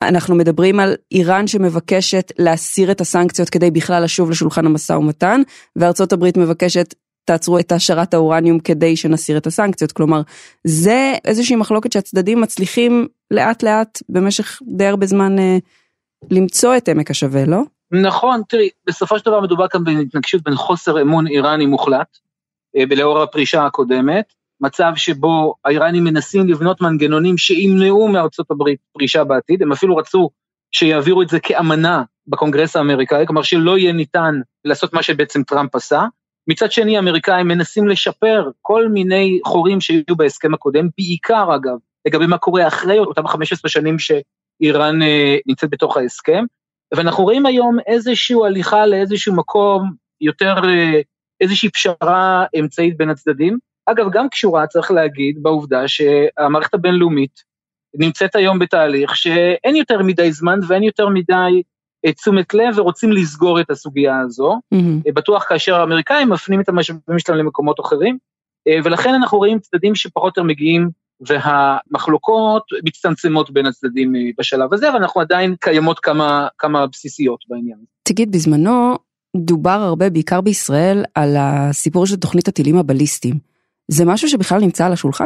אנחנו 0.03 0.35
מדברים 0.35 0.81
על 0.81 0.95
איראן 1.13 1.47
שמבקשת 1.47 2.33
להסיר 2.39 2.91
את 2.91 3.01
הסנקציות 3.01 3.51
כדי 3.51 3.71
בכלל 3.71 4.05
לשוב 4.05 4.31
לשולחן 4.31 4.67
המשא 4.67 4.93
ומתן, 4.93 5.41
וארצות 5.77 6.13
הברית 6.13 6.37
מבקשת 6.37 6.95
תעצרו 7.25 7.59
את 7.59 7.73
העשרת 7.73 8.15
האורניום 8.15 8.59
כדי 8.59 8.97
שנסיר 8.97 9.37
את 9.37 9.47
הסנקציות, 9.47 9.93
כלומר 9.93 10.23
זה 10.65 11.15
איזושהי 11.25 11.57
מחלוקת 11.57 11.93
שהצדדים 11.93 12.41
מצליחים 12.41 13.07
לאט 13.31 13.63
לאט 13.63 14.03
במשך 14.09 14.59
די 14.77 14.87
הרבה 14.87 15.07
זמן 15.07 15.39
אה, 15.39 15.59
למצוא 16.31 16.77
את 16.77 16.89
עמק 16.89 17.11
השווה, 17.11 17.45
לא? 17.45 17.63
נכון, 17.93 18.43
תראי, 18.49 18.69
בסופו 18.87 19.19
של 19.19 19.25
דבר 19.25 19.41
מדובר 19.41 19.69
כאן 19.69 19.85
בהתנגשות 19.85 20.43
בין 20.43 20.55
חוסר 20.55 21.03
אמון 21.03 21.27
איראני 21.27 21.67
מוחלט, 21.67 22.19
לאור 22.75 23.23
הפרישה 23.23 23.67
הקודמת, 23.67 24.33
מצב 24.61 24.93
שבו 24.97 25.55
האיראנים 25.65 26.05
מנסים 26.05 26.49
לבנות 26.49 26.81
מנגנונים 26.81 27.39
שימנעו 27.39 28.09
מארצות 28.09 28.51
הברית 28.51 28.79
פרישה 28.93 29.25
בעתיד, 29.25 29.63
הם 29.63 29.73
אפילו 29.73 29.97
רצו 29.97 30.31
שיעבירו 30.73 31.23
את 31.23 31.29
זה 31.29 31.41
כאמנה 31.41 32.03
בקונגרס 32.27 32.77
האמריקאי, 32.77 33.27
כלומר 33.27 33.43
שלא 33.43 33.79
יהיה 33.79 33.93
ניתן 33.93 34.35
לעשות 34.65 34.93
מה 34.93 35.03
שבעצם 35.03 35.43
טראמפ 35.43 35.75
עשה. 35.75 36.05
מצד 36.49 36.73
שני, 36.73 36.97
האמריקאים 36.97 37.49
מנסים 37.49 37.89
לשפר 37.89 38.51
כל 38.63 38.89
מיני 38.89 39.41
חורים 39.47 39.81
שהיו 39.81 40.17
בהסכם 40.17 40.55
הקודם, 40.55 40.89
בעיקר 40.99 41.55
אגב, 41.55 41.77
לגבי 42.07 42.27
מה 42.27 42.39
קורה 42.39 42.67
אחרי 42.67 42.99
אותם 42.99 43.27
15 43.27 43.71
שנים 43.71 43.97
שאיראן 43.99 45.03
אה, 45.03 45.37
נמצאת 45.47 45.71
בתוך 45.71 45.97
ההסכם, 45.97 46.45
ואנחנו 46.95 47.25
רואים 47.25 47.47
היום 47.47 47.79
איזושהי 47.87 48.37
הליכה 48.47 48.87
לאיזשהו 48.87 49.35
מקום 49.35 49.93
יותר, 50.21 50.55
אה, 50.65 51.01
איזושהי 51.41 51.71
פשרה 51.71 52.45
אמצעית 52.61 52.97
בין 52.97 53.11
הצדדים. 53.11 53.59
אגב, 53.87 54.07
גם 54.13 54.29
קשורה, 54.29 54.67
צריך 54.67 54.91
להגיד, 54.91 55.43
בעובדה 55.43 55.89
שהמערכת 55.89 56.75
הבינלאומית 56.75 57.51
נמצאת 57.95 58.35
היום 58.35 58.59
בתהליך 58.59 59.17
שאין 59.17 59.77
יותר 59.77 60.03
מדי 60.03 60.33
זמן 60.33 60.61
ואין 60.69 60.83
יותר 60.83 61.09
מדי 61.09 61.63
אה, 62.07 62.13
תשומת 62.13 62.55
לב 62.55 62.79
ורוצים 62.79 63.13
לסגור 63.13 63.61
את 63.61 63.71
הסוגיה 63.71 64.21
הזו. 64.21 64.61
Mm-hmm. 64.75 65.13
בטוח 65.15 65.45
כאשר 65.49 65.75
האמריקאים 65.75 66.29
מפנים 66.29 66.61
את 66.61 66.69
המשאבים 66.69 67.19
שלהם 67.19 67.39
למקומות 67.39 67.81
אחרים, 67.81 68.19
אה, 68.69 68.79
ולכן 68.85 69.15
אנחנו 69.15 69.39
רואים 69.39 69.59
צדדים 69.59 69.95
שפחות 69.95 70.23
או 70.23 70.29
יותר 70.29 70.43
מגיעים 70.43 70.91
והמחלוקות 71.21 72.63
מצטמצמות 72.85 73.51
בין 73.51 73.67
הצדדים 73.67 74.13
בשלב 74.39 74.75
הזה, 74.75 74.93
ואנחנו 74.95 75.21
עדיין 75.21 75.55
קיימות 75.61 75.99
כמה, 75.99 76.49
כמה 76.59 76.87
בסיסיות 76.87 77.41
בעניין. 77.49 77.79
תגיד, 78.03 78.33
בזמנו 78.33 78.97
דובר 79.37 79.71
הרבה, 79.71 80.11
בעיקר 80.11 80.41
בישראל, 80.41 81.05
על 81.15 81.37
הסיפור 81.39 82.07
של 82.07 82.17
תוכנית 82.17 82.49
הטילים 82.49 82.77
הבליסטיים. 82.77 83.39
זה 83.89 84.05
משהו 84.05 84.29
שבכלל 84.29 84.61
נמצא 84.61 84.87
על 84.87 84.93
השולחן? 84.93 85.25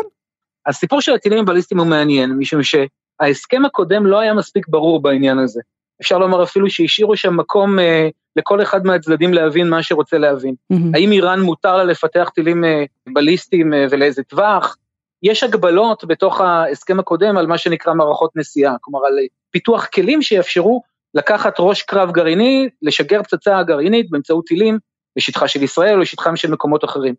הסיפור 0.67 1.01
של 1.01 1.15
הטילים 1.15 1.39
הבליסטיים 1.39 1.81
הוא 1.81 1.87
מעניין, 1.87 2.33
משום 2.33 2.61
שההסכם 2.63 3.65
הקודם 3.65 4.07
לא 4.07 4.21
היה 4.21 4.35
מספיק 4.35 4.69
ברור 4.69 5.03
בעניין 5.03 5.39
הזה. 5.39 5.61
אפשר 6.01 6.19
לומר 6.19 6.43
אפילו 6.43 6.71
שהשאירו 6.71 7.17
שם 7.17 7.37
מקום 7.37 7.79
אה, 7.79 8.09
לכל 8.37 8.63
אחד 8.63 8.87
מהצדדים 8.87 9.35
להבין 9.35 9.69
מה 9.69 9.83
שרוצה 9.83 10.19
להבין. 10.19 10.55
Mm-hmm. 10.73 10.77
האם 10.95 11.13
איראן 11.13 11.41
מותר 11.41 11.77
לה 11.77 11.85
לפתח 11.85 12.31
טילים 12.35 12.65
אה, 12.65 12.85
בליסטיים 13.13 13.75
אה, 13.75 13.87
ולאיזה 13.91 14.23
טווח? 14.23 14.77
יש 15.23 15.43
הגבלות 15.43 16.05
בתוך 16.05 16.41
ההסכם 16.41 17.01
הקודם 17.01 17.37
על 17.37 17.47
מה 17.47 17.59
שנקרא 17.59 17.95
מערכות 17.95 18.31
נסיעה, 18.37 18.77
כלומר 18.81 19.07
על 19.07 19.19
פיתוח 19.51 19.87
כלים 19.87 20.23
שיאפשרו 20.23 20.83
לקחת 21.15 21.55
ראש 21.59 21.83
קרב 21.83 22.13
גרעיני, 22.13 22.69
לשגר 22.83 23.23
פצצה 23.23 23.63
גרעינית 23.63 24.11
באמצעות 24.11 24.45
טילים 24.47 24.79
לשטחה 25.17 25.49
של 25.49 25.63
ישראל 25.63 25.95
או 25.95 26.01
לשטחם 26.01 26.37
של 26.37 26.51
מקומות 26.51 26.85
אחרים. 26.85 27.15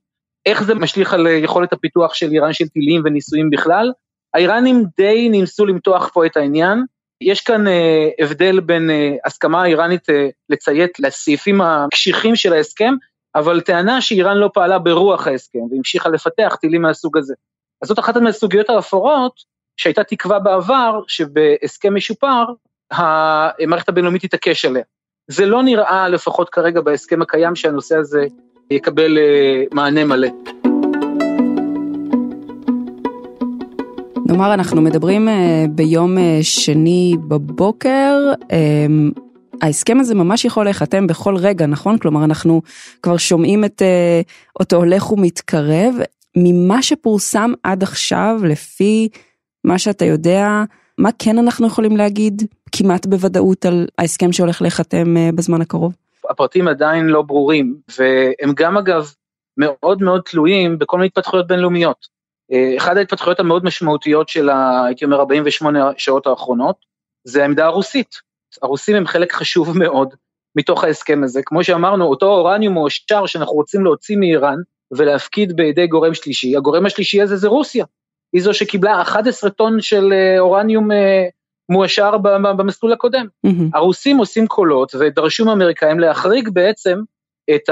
איך 0.45 0.63
זה 0.63 0.75
משליך 0.75 1.13
על 1.13 1.27
יכולת 1.27 1.73
הפיתוח 1.73 2.13
של 2.13 2.31
איראן 2.31 2.53
של 2.53 2.67
טילים 2.67 3.01
וניסויים 3.05 3.49
בכלל? 3.49 3.91
האיראנים 4.33 4.83
די 4.97 5.29
ניסו 5.29 5.65
למתוח 5.65 6.09
פה 6.13 6.25
את 6.25 6.37
העניין. 6.37 6.83
יש 7.21 7.41
כאן 7.41 7.67
אה, 7.67 8.09
הבדל 8.19 8.59
בין 8.59 8.89
אה, 8.89 9.15
הסכמה 9.25 9.63
האיראנית 9.63 10.09
אה, 10.09 10.27
לציית 10.49 10.99
לסעיפים 10.99 11.61
הקשיחים 11.61 12.35
של 12.35 12.53
ההסכם, 12.53 12.93
אבל 13.35 13.61
טענה 13.61 14.01
שאיראן 14.01 14.37
לא 14.37 14.49
פעלה 14.53 14.79
ברוח 14.79 15.27
ההסכם 15.27 15.59
והמשיכה 15.71 16.09
לפתח 16.09 16.57
טילים 16.61 16.81
מהסוג 16.81 17.17
הזה. 17.17 17.33
אז 17.81 17.87
זאת 17.87 17.99
אחת 17.99 18.17
מהסוגיות 18.17 18.69
האפורות 18.69 19.33
שהייתה 19.77 20.03
תקווה 20.03 20.39
בעבר 20.39 21.01
שבהסכם 21.07 21.95
משופר 21.95 22.45
המערכת 22.91 23.89
הבינלאומית 23.89 24.25
תתעקש 24.25 24.65
עליה. 24.65 24.83
זה 25.27 25.45
לא 25.45 25.63
נראה 25.63 26.09
לפחות 26.09 26.49
כרגע 26.49 26.81
בהסכם 26.81 27.21
הקיים 27.21 27.55
שהנושא 27.55 27.97
הזה 27.97 28.25
יקבל 28.71 29.17
אה, 29.17 29.63
מענה 29.71 30.03
מלא. 30.03 30.27
נאמר, 34.25 34.53
אנחנו 34.53 34.81
מדברים 34.81 35.29
אה, 35.29 35.65
ביום 35.69 36.17
אה, 36.17 36.39
שני 36.41 37.15
בבוקר, 37.27 38.17
ההסכם 39.61 39.99
הזה 39.99 40.15
ממש 40.15 40.45
יכול 40.45 40.63
להיחתם 40.63 41.07
בכל 41.07 41.35
רגע, 41.37 41.65
נכון? 41.65 41.97
כלומר, 41.97 42.23
אנחנו 42.23 42.61
כבר 43.01 43.17
שומעים 43.17 43.65
את 43.65 43.81
אותו 44.59 44.75
הולך 44.75 45.11
ומתקרב. 45.11 45.95
ממה 46.37 46.81
שפורסם 46.81 47.51
עד 47.63 47.83
עכשיו, 47.83 48.39
לפי 48.43 49.09
מה 49.63 49.79
שאתה 49.79 50.05
יודע, 50.05 50.63
מה 50.97 51.09
כן 51.19 51.37
אנחנו 51.37 51.67
יכולים 51.67 51.97
להגיד 51.97 52.41
כמעט 52.71 53.05
בוודאות 53.05 53.65
על 53.65 53.87
ההסכם 53.97 54.31
שהולך 54.31 54.61
להיחתם 54.61 55.17
אה, 55.17 55.29
בזמן 55.35 55.61
הקרוב? 55.61 55.95
הפרטים 56.29 56.67
עדיין 56.67 57.05
לא 57.05 57.21
ברורים, 57.21 57.75
והם 57.97 58.53
גם 58.55 58.77
אגב 58.77 59.11
מאוד 59.57 60.01
מאוד 60.01 60.21
תלויים 60.25 60.79
בכל 60.79 60.97
מיני 60.97 61.07
התפתחויות 61.07 61.47
בינלאומיות. 61.47 62.07
אה, 62.51 62.77
אחת 62.77 62.97
ההתפתחויות 62.97 63.39
המאוד 63.39 63.65
משמעותיות 63.65 64.29
של, 64.29 64.49
הייתי 64.85 65.05
אומר, 65.05 65.19
48 65.19 65.89
השעות 65.89 66.27
האחרונות, 66.27 66.75
זה 67.23 67.41
העמדה 67.41 67.65
הרוסית. 67.65 68.15
הרוסים 68.61 68.95
הם 68.95 69.07
חלק 69.07 69.33
חשוב 69.33 69.77
מאוד 69.81 70.13
מתוך 70.55 70.83
ההסכם 70.83 71.23
הזה. 71.23 71.41
כמו 71.45 71.63
שאמרנו, 71.63 72.05
אותו 72.05 72.25
אורניום 72.25 72.73
מועשר 72.73 73.25
שאנחנו 73.25 73.53
רוצים 73.53 73.83
להוציא 73.83 74.17
מאיראן 74.17 74.57
ולהפקיד 74.91 75.55
בידי 75.55 75.87
גורם 75.87 76.13
שלישי, 76.13 76.57
הגורם 76.57 76.85
השלישי 76.85 77.21
הזה 77.21 77.35
זה 77.35 77.47
רוסיה. 77.47 77.85
היא 78.35 78.43
זו 78.43 78.53
שקיבלה 78.53 79.01
11 79.01 79.49
טון 79.49 79.81
של 79.81 80.13
אורניום 80.39 80.89
מועשר 81.71 82.17
במסלול 82.57 82.93
הקודם. 82.93 83.25
Mm-hmm. 83.47 83.69
הרוסים 83.73 84.17
עושים 84.17 84.47
קולות 84.47 84.95
ודרשו 84.99 85.45
מהאמריקאים 85.45 85.99
להחריג 85.99 86.49
בעצם 86.49 86.99
את 87.55 87.69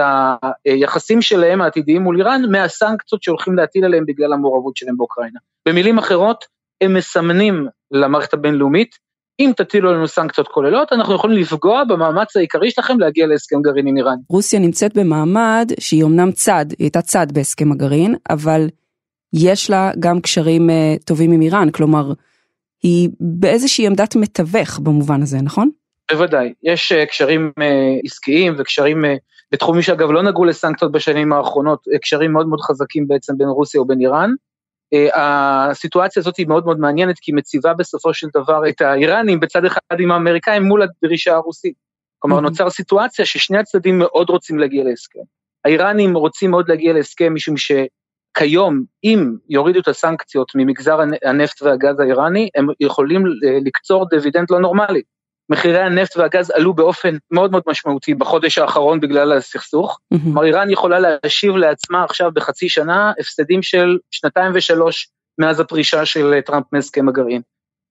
היחסים 0.66 1.22
שלהם 1.22 1.62
העתידיים 1.62 2.02
מול 2.02 2.20
איראן 2.20 2.42
מהסנקציות 2.52 3.24
שהולכים 3.24 3.56
להטיל 3.56 3.86
עליהם 3.86 4.06
בגלל 4.06 4.34
המעורבות 4.34 4.78
שלהם 4.78 4.98
באוקראינה. 4.98 5.40
במילים 5.68 5.98
אחרות, 5.98 6.46
הם 6.82 6.94
מסמנים 6.94 7.68
למערכת 7.92 8.34
הבינלאומית, 8.34 8.96
אם 9.40 9.52
תטילו 9.56 9.90
עלינו 9.90 10.08
סנקציות 10.08 10.48
כוללות, 10.48 10.94
אנחנו 10.94 11.16
יכולים 11.16 11.38
לפגוע 11.38 11.84
במאמץ 11.84 12.36
העיקרי 12.36 12.72
שלכם 12.72 13.00
להגיע 13.00 13.28
להסכם 13.28 13.62
גרעין 13.62 13.88
עם 13.88 13.98
איראן. 13.98 14.16
רוסיה 14.30 14.60
נמצאת 14.60 14.98
במעמד 14.98 15.72
שהיא 15.80 16.04
אמנם 16.04 16.32
צד, 16.32 16.66
היא 16.70 16.78
הייתה 16.80 17.02
צד 17.02 17.28
בהסכם 17.34 17.72
הגרעין, 17.72 18.16
אבל 18.30 18.68
יש 19.34 19.70
לה 19.70 19.92
גם 20.00 20.22
קשרים 20.22 20.70
uh, 20.70 21.04
טובים 21.06 21.32
עם 21.32 21.42
איראן, 21.42 21.72
כלומר, 21.72 22.14
היא 22.84 23.10
באיזושהי 23.20 23.88
עמדת 23.88 24.16
מתווך 24.16 24.80
במובן 24.80 25.22
הזה, 25.22 25.38
נכון? 25.44 25.70
בוודאי, 26.12 26.54
יש 26.64 26.92
uh, 26.92 27.06
קשרים 27.06 27.52
uh, 27.60 27.64
עסקיים 28.06 28.56
וקשרים 28.58 29.06
בתחומים 29.52 29.82
שאגב 29.82 30.12
לא 30.12 30.24
נגעו 30.24 30.46
לסנקציות 30.46 30.92
בשנים 30.92 31.34
האחרונות, 31.34 31.84
קשרים 32.02 32.34
מאוד 32.34 32.48
מאוד 32.48 32.62
חזקים 32.62 33.08
בעצם 33.08 33.34
בין 33.38 33.48
רוסיה 33.48 33.82
ובין 33.82 34.02
איראן. 34.02 34.32
הסיטואציה 35.14 36.20
הזאת 36.20 36.38
היא 36.38 36.48
מאוד 36.48 36.66
מאוד 36.66 36.80
מעניינת, 36.80 37.20
כי 37.20 37.32
היא 37.32 37.38
מציבה 37.38 37.74
בסופו 37.74 38.14
של 38.14 38.28
דבר 38.36 38.70
את 38.70 38.82
האיראנים 38.82 39.40
בצד 39.40 39.66
אחד 39.66 40.00
עם 40.00 40.12
האמריקאים 40.12 40.64
מול 40.64 40.82
הדרישה 40.82 41.36
הרוסית. 41.36 41.74
כלומר, 42.20 42.40
נוצר 42.40 42.70
סיטואציה 42.70 43.26
ששני 43.26 43.58
הצדדים 43.58 44.00
מאוד 44.00 44.30
רוצים 44.30 44.60
להגיע 44.60 44.84
להסכם. 44.84 45.20
האיראנים 45.66 46.18
רוצים 46.18 46.52
מאוד 46.52 46.70
להגיע 46.70 46.94
להסכם 46.94 47.34
משום 47.34 47.58
שכיום, 48.38 48.84
אם 49.04 49.36
יורידו 49.50 49.80
את 49.80 49.88
הסנקציות 49.88 50.52
ממגזר 50.56 51.00
הנפט 51.24 51.62
והגז 51.62 52.00
האיראני, 52.00 52.50
הם 52.56 52.68
יכולים 52.80 53.24
לקצור 53.66 54.10
דיבידנד 54.10 54.48
לא 54.50 54.60
נורמלי. 54.60 55.02
מחירי 55.50 55.80
הנפט 55.80 56.18
והגז 56.18 56.52
עלו 56.52 56.74
באופן 56.74 57.18
מאוד 57.32 57.52
מאוד 57.52 57.64
משמעותי 57.68 58.14
בחודש 58.14 58.58
האחרון 58.58 59.00
בגלל 59.00 59.34
הסכסוך. 59.34 60.00
כלומר, 60.24 60.44
איראן 60.44 60.70
יכולה 60.70 61.00
להשיב 61.00 61.56
לעצמה 61.56 62.04
עכשיו 62.04 62.32
בחצי 62.34 62.70
שנה 62.70 63.12
הפסדים 63.20 63.62
של 63.62 63.98
שנתיים 64.12 64.52
ושלוש 64.56 65.10
מאז 65.38 65.60
הפרישה 65.60 66.06
של 66.06 66.42
טראמפ 66.46 66.66
מהסכם 66.72 67.10
הגרעין. 67.10 67.42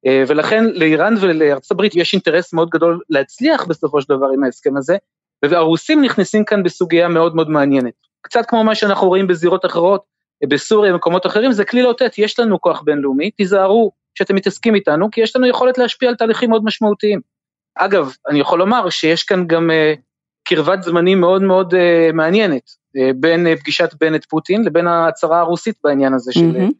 אה, 0.07 0.25
ולכן 0.29 0.65
לאיראן 0.65 1.15
ולארצות 1.21 1.71
הברית 1.71 1.97
יש 1.97 2.13
אינטרס 2.13 2.53
מאוד 2.53 2.71
גדול 2.71 3.01
להצליח 3.11 3.65
בסופו 3.65 4.01
של 4.01 4.09
דבר 4.09 4.27
עם 4.35 4.45
ההסכם 4.45 4.77
הזה, 4.77 4.97
והרוסים 5.45 6.05
נכנסים 6.05 6.45
כאן 6.45 6.63
בסוגיה 6.63 7.09
מאוד 7.09 7.37
מאוד 7.37 7.49
מעניינת. 7.49 7.95
קצת 8.21 8.47
כמו 8.49 8.65
מה 8.65 8.75
שאנחנו 8.75 9.09
רואים 9.09 9.27
בזירות 9.27 9.65
אחרות, 9.65 10.12
בסוריה 10.49 10.91
ובמקומות 10.91 11.27
אחרים, 11.27 11.53
זה 11.53 11.65
כלי 11.65 11.83
לאותת, 11.83 12.19
יש 12.19 12.39
לנו 12.39 12.61
כוח 12.61 12.83
בינלאומי, 12.83 13.31
תיזהרו 13.31 13.93
שאתם 14.15 14.35
מתעסקים 14.35 14.75
איתנו, 14.75 15.11
כי 15.11 15.21
יש 15.21 15.37
לנו 15.37 15.47
יכולת 15.47 15.79
להשפיע 15.79 16.09
על 16.09 16.15
תהליכים 16.15 16.51
מאוד 16.51 16.65
משמעותיים. 16.65 17.21
אגב, 17.75 18.13
אני 18.29 18.41
יכול 18.41 18.59
לומר 18.59 18.91
שיש 18.91 19.23
כאן 19.23 19.47
גם 19.47 19.71
uh, 19.71 20.01
קרבת 20.45 20.83
זמנים 20.83 21.21
מאוד 21.21 21.43
מאוד 21.43 21.75
uh, 21.75 22.13
מעניינת, 22.13 22.63
uh, 22.63 23.01
בין 23.17 23.47
uh, 23.47 23.61
פגישת 23.61 23.95
בנט 24.01 24.25
פוטין 24.25 24.65
לבין 24.65 24.87
ההצהרה 24.87 25.41
הרוסית 25.41 25.77
בעניין 25.85 26.15
הזה 26.15 26.33
של, 26.33 26.41
mm-hmm. 26.41 26.73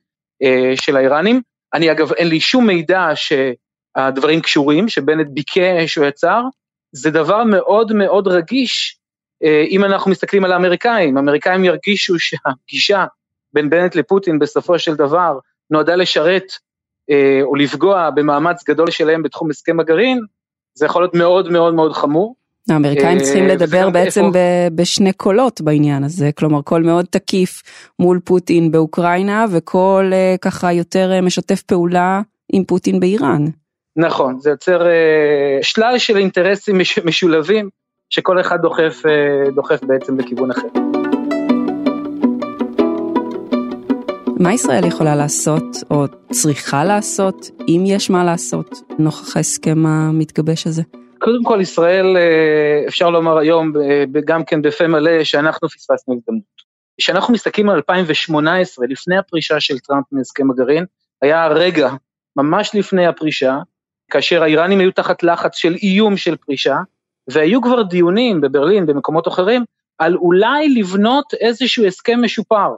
uh, 0.45 0.83
של 0.83 0.97
האיראנים. 0.97 1.41
אני 1.75 1.93
אגב, 1.93 2.13
אין 2.13 2.29
לי 2.29 2.41
שום 2.41 2.67
מידע 2.67 3.09
שהדברים 3.15 4.41
קשורים, 4.41 4.89
שבנט 4.89 5.27
ביקש 5.31 5.99
או 5.99 6.05
יצר, 6.05 6.43
זה 6.93 7.11
דבר 7.11 7.45
מאוד 7.45 7.93
מאוד 7.93 8.29
רגיש, 8.29 8.99
uh, 9.45 9.47
אם 9.69 9.85
אנחנו 9.85 10.11
מסתכלים 10.11 10.45
על 10.45 10.53
האמריקאים, 10.53 11.17
האמריקאים 11.17 11.65
ירגישו 11.65 12.19
שהפגישה 12.19 13.05
בין 13.53 13.71
בנט 13.71 13.95
לפוטין 13.95 14.39
בסופו 14.39 14.79
של 14.79 14.95
דבר 14.95 15.39
נועדה 15.71 15.97
לשרת 15.97 16.53
אה, 17.11 17.41
או 17.43 17.55
לפגוע 17.55 18.11
במאמץ 18.11 18.65
גדול 18.69 18.91
שלהם 18.91 19.23
בתחום 19.23 19.51
הסכם 19.51 19.81
הגרעין, 19.81 20.21
זה 20.75 20.87
יכול 20.87 21.03
להיות 21.03 21.15
מאוד 21.15 21.53
מאוד 21.53 21.75
מאוד 21.75 21.93
חמור. 21.93 22.35
האמריקאים 22.71 23.19
אה, 23.19 23.23
צריכים 23.25 23.47
לדבר 23.47 23.91
בעצם 23.91 24.25
איפה... 24.25 24.39
בשני 24.75 25.13
קולות 25.13 25.61
בעניין 25.61 26.05
הזה, 26.05 26.31
כלומר 26.33 26.63
קול 26.63 26.83
מאוד 26.83 27.07
תקיף 27.11 27.63
מול 27.99 28.21
פוטין 28.25 28.71
באוקראינה 28.71 29.47
וקול 29.51 30.13
אה, 30.13 30.35
ככה 30.41 30.73
יותר 30.73 31.21
משתף 31.23 31.63
פעולה 31.63 32.21
עם 32.53 32.65
פוטין 32.65 33.01
באיראן. 33.01 33.45
נכון, 33.97 34.39
זה 34.41 34.51
יוצר 34.51 34.87
שלל 35.63 35.99
של 35.99 36.17
אינטרסים 36.17 36.79
משולבים 37.05 37.69
שכל 38.11 38.41
אחד 38.41 38.57
דוחף, 38.63 39.03
דוחף 39.55 39.85
בעצם 39.85 40.21
לכיוון 40.21 40.51
אחר. 40.51 41.02
מה 44.43 44.55
ישראל 44.55 44.85
יכולה 44.85 45.17
לעשות, 45.17 45.65
או 45.91 46.05
צריכה 46.31 46.85
לעשות, 46.85 47.51
אם 47.69 47.83
יש 47.87 48.11
מה 48.11 48.25
לעשות, 48.25 48.81
נוכח 48.99 49.37
ההסכם 49.37 49.87
המתגבש 49.87 50.67
הזה? 50.67 50.83
קודם 51.19 51.45
כל, 51.45 51.59
ישראל, 51.61 52.17
אה, 52.17 52.89
אפשר 52.89 53.11
לומר 53.11 53.39
היום, 53.39 53.73
גם 54.25 54.45
כן 54.45 54.63
בפה 54.63 54.89
מלא, 54.89 55.25
שאנחנו 55.25 55.69
פספסנו 55.69 56.15
הזדמנות. 56.15 56.63
כשאנחנו 56.99 57.35
מסתכלים 57.35 57.69
על 57.69 57.77
2018, 57.77 58.87
לפני 58.89 59.19
הפרישה 59.19 59.61
של 59.61 59.79
טראמפ 59.79 60.05
מהסכם 60.13 60.51
הגרעין, 60.51 60.85
היה 61.23 61.49
רגע, 61.49 61.91
ממש 62.37 62.71
לפני 62.75 63.07
הפרישה, 63.07 63.59
כאשר 64.11 64.43
האיראנים 64.43 64.81
היו 64.81 64.93
תחת 64.93 65.23
לחץ 65.23 65.57
של 65.57 65.75
איום 65.83 66.17
של 66.17 66.37
פרישה, 66.37 66.79
והיו 67.29 67.63
כבר 67.63 67.83
דיונים 67.83 68.41
בברלין, 68.41 68.87
במקומות 68.87 69.29
אחרים, 69.29 69.65
על 69.99 70.17
אולי 70.17 70.69
לבנות 70.69 71.35
איזשהו 71.41 71.87
הסכם 71.87 72.23
משופר. 72.23 72.75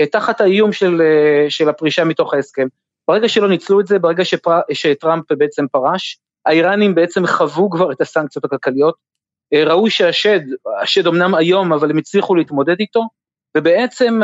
אה, 0.00 0.06
תחת 0.06 0.40
האיום 0.40 0.72
של, 0.72 1.02
אה, 1.02 1.50
של 1.50 1.68
הפרישה 1.68 2.04
מתוך 2.04 2.34
ההסכם. 2.34 2.66
ברגע 3.08 3.28
שלא 3.28 3.48
ניצלו 3.48 3.80
את 3.80 3.86
זה, 3.86 3.98
ברגע 3.98 4.24
שפר, 4.24 4.60
שטראמפ 4.72 5.32
בעצם 5.32 5.66
פרש, 5.72 6.18
האיראנים 6.46 6.94
בעצם 6.94 7.26
חוו 7.26 7.70
כבר 7.70 7.92
את 7.92 8.00
הסנקציות 8.00 8.44
הכלכליות, 8.44 8.94
אה, 9.54 9.64
ראו 9.64 9.90
שהשד, 9.90 10.40
השד 10.82 11.06
אמנם 11.06 11.34
היום, 11.34 11.72
אבל 11.72 11.90
הם 11.90 11.98
הצליחו 11.98 12.34
להתמודד 12.34 12.80
איתו, 12.80 13.08
ובעצם 13.56 14.20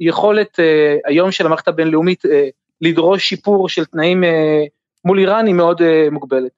היכולת 0.00 0.58
היום 1.04 1.30
של 1.30 1.46
המערכת 1.46 1.68
הבינלאומית 1.68 2.22
לדרוש 2.80 3.28
שיפור 3.28 3.68
של 3.68 3.84
תנאים 3.84 4.24
מול 5.04 5.18
איראן 5.18 5.46
היא 5.46 5.54
מאוד 5.54 5.82
מוגבלת. 6.10 6.50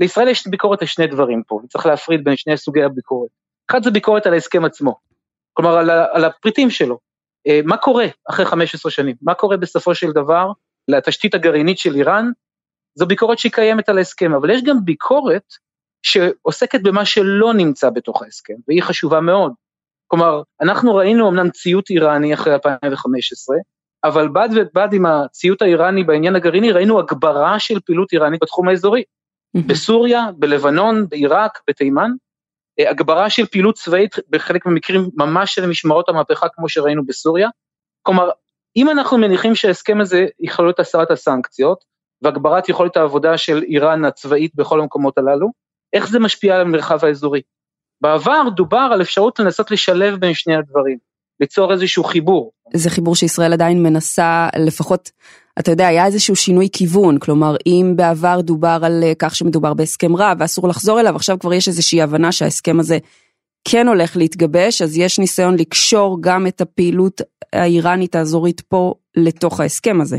לישראל 0.00 0.28
יש 0.28 0.46
ביקורת 0.46 0.82
על 0.82 0.88
שני 0.88 1.06
דברים 1.06 1.42
פה, 1.46 1.60
צריך 1.68 1.86
להפריד 1.86 2.24
בין 2.24 2.36
שני 2.36 2.56
סוגי 2.56 2.82
הביקורת. 2.82 3.28
אחד 3.70 3.82
זה 3.82 3.90
ביקורת 3.90 4.26
על 4.26 4.34
ההסכם 4.34 4.64
עצמו, 4.64 4.94
כלומר 5.52 5.76
על, 5.76 5.90
על 5.90 6.24
הפריטים 6.24 6.70
שלו. 6.70 6.98
אה, 7.46 7.60
מה 7.64 7.76
קורה 7.76 8.06
אחרי 8.30 8.46
15 8.46 8.92
שנים? 8.92 9.16
מה 9.22 9.34
קורה 9.34 9.56
בסופו 9.56 9.94
של 9.94 10.12
דבר 10.12 10.50
לתשתית 10.88 11.34
הגרעינית 11.34 11.78
של 11.78 11.94
איראן? 11.94 12.30
זו 12.94 13.06
ביקורת 13.06 13.38
שהיא 13.38 13.52
קיימת 13.52 13.88
על 13.88 13.98
ההסכם, 13.98 14.34
אבל 14.34 14.50
יש 14.50 14.62
גם 14.62 14.84
ביקורת 14.84 15.44
שעוסקת 16.02 16.80
במה 16.82 17.04
שלא 17.04 17.54
נמצא 17.54 17.90
בתוך 17.90 18.22
ההסכם, 18.22 18.54
והיא 18.68 18.82
חשובה 18.82 19.20
מאוד. 19.20 19.52
כלומר, 20.06 20.42
אנחנו 20.60 20.94
ראינו 20.94 21.28
אמנם 21.28 21.50
ציות 21.50 21.90
איראני 21.90 22.34
אחרי 22.34 22.54
2015, 22.54 23.56
אבל 24.04 24.28
בד 24.28 24.48
ובד 24.56 24.88
עם 24.92 25.06
הציות 25.06 25.62
האיראני 25.62 26.04
בעניין 26.04 26.36
הגרעיני, 26.36 26.72
ראינו 26.72 26.98
הגברה 26.98 27.58
של 27.58 27.80
פעילות 27.80 28.12
איראנית 28.12 28.42
בתחום 28.42 28.68
האזורי. 28.68 29.02
בסוריה, 29.66 30.26
בלבנון, 30.36 31.08
בעיראק, 31.08 31.58
בתימן, 31.70 32.10
הגברה 32.78 33.30
של 33.30 33.46
פעילות 33.46 33.74
צבאית 33.74 34.16
בחלק 34.28 34.66
מהמקרים 34.66 35.08
ממש 35.14 35.54
של 35.54 35.66
משמרות 35.66 36.08
המהפכה 36.08 36.46
כמו 36.48 36.68
שראינו 36.68 37.06
בסוריה. 37.06 37.48
כלומר, 38.02 38.30
אם 38.76 38.90
אנחנו 38.90 39.18
מניחים 39.18 39.54
שההסכם 39.54 40.00
הזה 40.00 40.26
יכלול 40.40 40.70
את 40.70 40.80
הסרת 40.80 41.10
הסנקציות 41.10 41.84
והגברת 42.22 42.68
יכולת 42.68 42.96
העבודה 42.96 43.38
של 43.38 43.62
איראן 43.62 44.04
הצבאית 44.04 44.54
בכל 44.54 44.80
המקומות 44.80 45.18
הללו, 45.18 45.48
איך 45.92 46.08
זה 46.08 46.18
משפיע 46.18 46.54
על 46.54 46.60
המרחב 46.60 47.04
האזורי? 47.04 47.40
בעבר 48.00 48.48
דובר 48.56 48.88
על 48.92 49.02
אפשרות 49.02 49.38
לנסות 49.38 49.70
לשלב 49.70 50.14
בין 50.14 50.34
שני 50.34 50.56
הדברים, 50.56 50.98
ליצור 51.40 51.72
איזשהו 51.72 52.04
חיבור. 52.04 52.52
זה 52.74 52.90
חיבור 52.90 53.16
שישראל 53.16 53.52
עדיין 53.52 53.82
מנסה 53.82 54.48
לפחות 54.66 55.10
אתה 55.58 55.70
יודע, 55.70 55.86
היה 55.86 56.06
איזשהו 56.06 56.36
שינוי 56.36 56.68
כיוון, 56.72 57.18
כלומר, 57.18 57.56
אם 57.66 57.92
בעבר 57.96 58.40
דובר 58.40 58.78
על 58.82 59.00
אה, 59.02 59.12
כך 59.18 59.34
שמדובר 59.34 59.74
בהסכם 59.74 60.16
רע 60.16 60.32
ואסור 60.38 60.68
לחזור 60.68 61.00
אליו, 61.00 61.16
עכשיו 61.16 61.38
כבר 61.38 61.52
יש 61.52 61.68
איזושהי 61.68 62.02
הבנה 62.02 62.32
שההסכם 62.32 62.80
הזה 62.80 62.98
כן 63.68 63.88
הולך 63.88 64.16
להתגבש, 64.16 64.82
אז 64.82 64.96
יש 64.96 65.18
ניסיון 65.18 65.54
לקשור 65.58 66.18
גם 66.20 66.46
את 66.46 66.60
הפעילות 66.60 67.20
האיראנית 67.52 68.14
האזורית 68.14 68.60
פה 68.60 68.94
לתוך 69.16 69.60
ההסכם 69.60 70.00
הזה. 70.00 70.18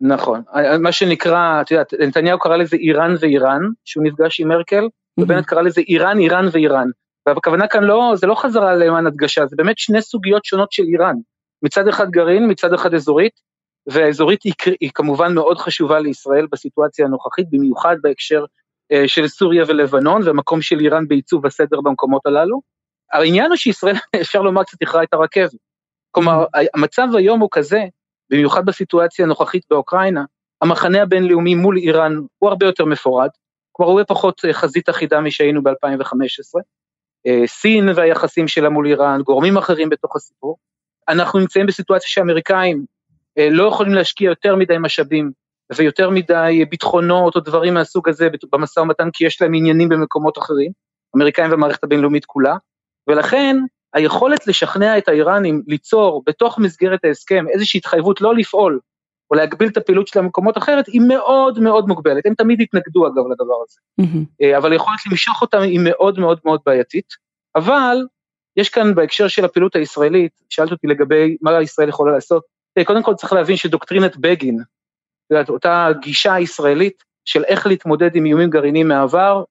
נכון, 0.00 0.42
מה 0.80 0.92
שנקרא, 0.92 1.60
את 1.60 1.70
יודעת, 1.70 1.94
נתניהו 1.94 2.38
קרא 2.38 2.56
לזה 2.56 2.76
איראן 2.76 3.14
ואיראן, 3.20 3.60
שהוא 3.84 4.04
נפגש 4.04 4.40
עם 4.40 4.48
מרקל, 4.48 4.88
ובנט 5.20 5.46
קרא 5.46 5.62
לזה 5.62 5.80
איראן, 5.80 6.18
איראן 6.18 6.48
ואיראן. 6.52 6.88
והכוונה 7.26 7.66
כאן 7.66 7.84
לא, 7.84 8.12
זה 8.16 8.26
לא 8.26 8.34
חזרה 8.34 8.76
למען 8.76 9.06
הדגשה, 9.06 9.46
זה 9.46 9.56
באמת 9.56 9.78
שני 9.78 10.02
סוגיות 10.02 10.44
שונות 10.44 10.72
של 10.72 10.82
איראן. 10.82 11.14
מצד 11.62 11.88
אחד 11.88 12.10
גרעין, 12.10 12.50
מצד 12.50 12.72
אחד 12.72 12.94
אזורית, 12.94 13.32
והאזורית 13.92 14.42
היא, 14.42 14.52
היא 14.80 14.90
כמובן 14.94 15.34
מאוד 15.34 15.58
חשובה 15.58 16.00
לישראל 16.00 16.46
בסיטואציה 16.52 17.06
הנוכחית, 17.06 17.46
במיוחד 17.50 17.96
בהקשר 18.02 18.44
אה, 18.92 19.08
של 19.08 19.28
סוריה 19.28 19.64
ולבנון, 19.68 20.22
והמקום 20.26 20.62
של 20.62 20.80
איראן 20.80 21.08
בעיצוב 21.08 21.46
הסדר 21.46 21.80
במקומות 21.80 22.26
הללו. 22.26 22.60
העניין 23.12 23.46
הוא 23.46 23.56
שישראל, 23.56 23.96
אפשר 24.20 24.42
לומר, 24.42 24.64
קצת 24.64 24.80
איחרה 24.80 25.02
את 25.02 25.14
הרכבת. 25.14 25.60
כלומר, 26.10 26.44
המצב 26.74 27.08
היום 27.16 27.40
הוא 27.40 27.48
כזה, 27.52 27.84
במיוחד 28.30 28.66
בסיטואציה 28.66 29.24
הנוכחית 29.24 29.62
באוקראינה, 29.70 30.24
המחנה 30.62 31.02
הבינלאומי 31.02 31.54
מול 31.54 31.76
איראן 31.76 32.16
הוא 32.38 32.48
הרבה 32.48 32.66
יותר 32.66 32.84
מפורד, 32.84 33.28
כלומר 33.72 33.92
הוא 33.92 34.02
פחות 34.08 34.44
אה, 34.44 34.52
חזית 34.52 34.88
אחידה 34.88 35.20
משהיינו 35.20 35.62
ב-2015, 35.62 36.60
אה, 37.26 37.46
סין 37.46 37.88
והיחסים 37.94 38.48
שלה 38.48 38.68
מול 38.68 38.86
איראן, 38.86 39.22
גורמים 39.22 39.56
אחרים 39.56 39.88
בתוך 39.88 40.16
הסיפור. 40.16 40.56
אנחנו 41.08 41.38
נמצאים 41.38 41.66
בסיטואציה 41.66 42.08
שהאמריקאים 42.08 42.84
לא 43.38 43.68
יכולים 43.68 43.94
להשקיע 43.94 44.28
יותר 44.28 44.56
מדי 44.56 44.76
משאבים 44.80 45.30
ויותר 45.76 46.10
מדי 46.10 46.64
ביטחונות 46.70 47.36
או 47.36 47.40
דברים 47.40 47.74
מהסוג 47.74 48.08
הזה 48.08 48.28
במשא 48.52 48.80
ומתן, 48.80 49.08
כי 49.12 49.26
יש 49.26 49.42
להם 49.42 49.54
עניינים 49.54 49.88
במקומות 49.88 50.38
אחרים, 50.38 50.72
אמריקאים 51.16 51.50
והמערכת 51.50 51.84
הבינלאומית 51.84 52.24
כולה, 52.24 52.56
ולכן 53.08 53.56
היכולת 53.94 54.46
לשכנע 54.46 54.98
את 54.98 55.08
האיראנים 55.08 55.62
ליצור 55.66 56.22
בתוך 56.26 56.58
מסגרת 56.58 57.04
ההסכם 57.04 57.44
איזושהי 57.48 57.78
התחייבות 57.78 58.20
לא 58.20 58.34
לפעול 58.34 58.80
או 59.30 59.36
להגביל 59.36 59.68
את 59.68 59.76
הפעילות 59.76 60.08
שלהם 60.08 60.24
במקומות 60.24 60.58
אחרת, 60.58 60.86
היא 60.86 61.00
מאוד 61.00 61.58
מאוד 61.58 61.86
מוגבלת. 61.88 62.26
הם 62.26 62.34
תמיד 62.34 62.60
התנגדו 62.60 63.06
אגב 63.06 63.24
לדבר 63.32 63.54
הזה. 63.66 63.80
Mm-hmm. 64.00 64.58
אבל 64.58 64.72
היכולת 64.72 64.98
למשוך 65.10 65.42
אותם 65.42 65.60
היא 65.60 65.80
מאוד 65.84 66.18
מאוד 66.18 66.38
מאוד 66.44 66.60
בעייתית. 66.66 67.06
אבל 67.56 67.96
יש 68.56 68.68
כאן 68.68 68.94
בהקשר 68.94 69.28
של 69.28 69.44
הפעילות 69.44 69.76
הישראלית, 69.76 70.32
שאלת 70.48 70.70
אותי 70.70 70.86
לגבי 70.86 71.36
מה 71.42 71.62
ישראל 71.62 71.88
יכולה 71.88 72.12
לעשות, 72.12 72.42
אה, 72.42 72.49
קודם 72.84 73.02
כל 73.02 73.14
צריך 73.14 73.32
להבין 73.32 73.56
שדוקטרינת 73.56 74.16
בגין, 74.16 74.58
אותה 75.48 75.88
גישה 76.00 76.38
ישראלית 76.38 77.04
של 77.24 77.44
איך 77.44 77.66
להתמודד 77.66 78.16
עם 78.16 78.26
איומים 78.26 78.50
גרעיניים 78.50 78.88
מהעבר, 78.88 79.44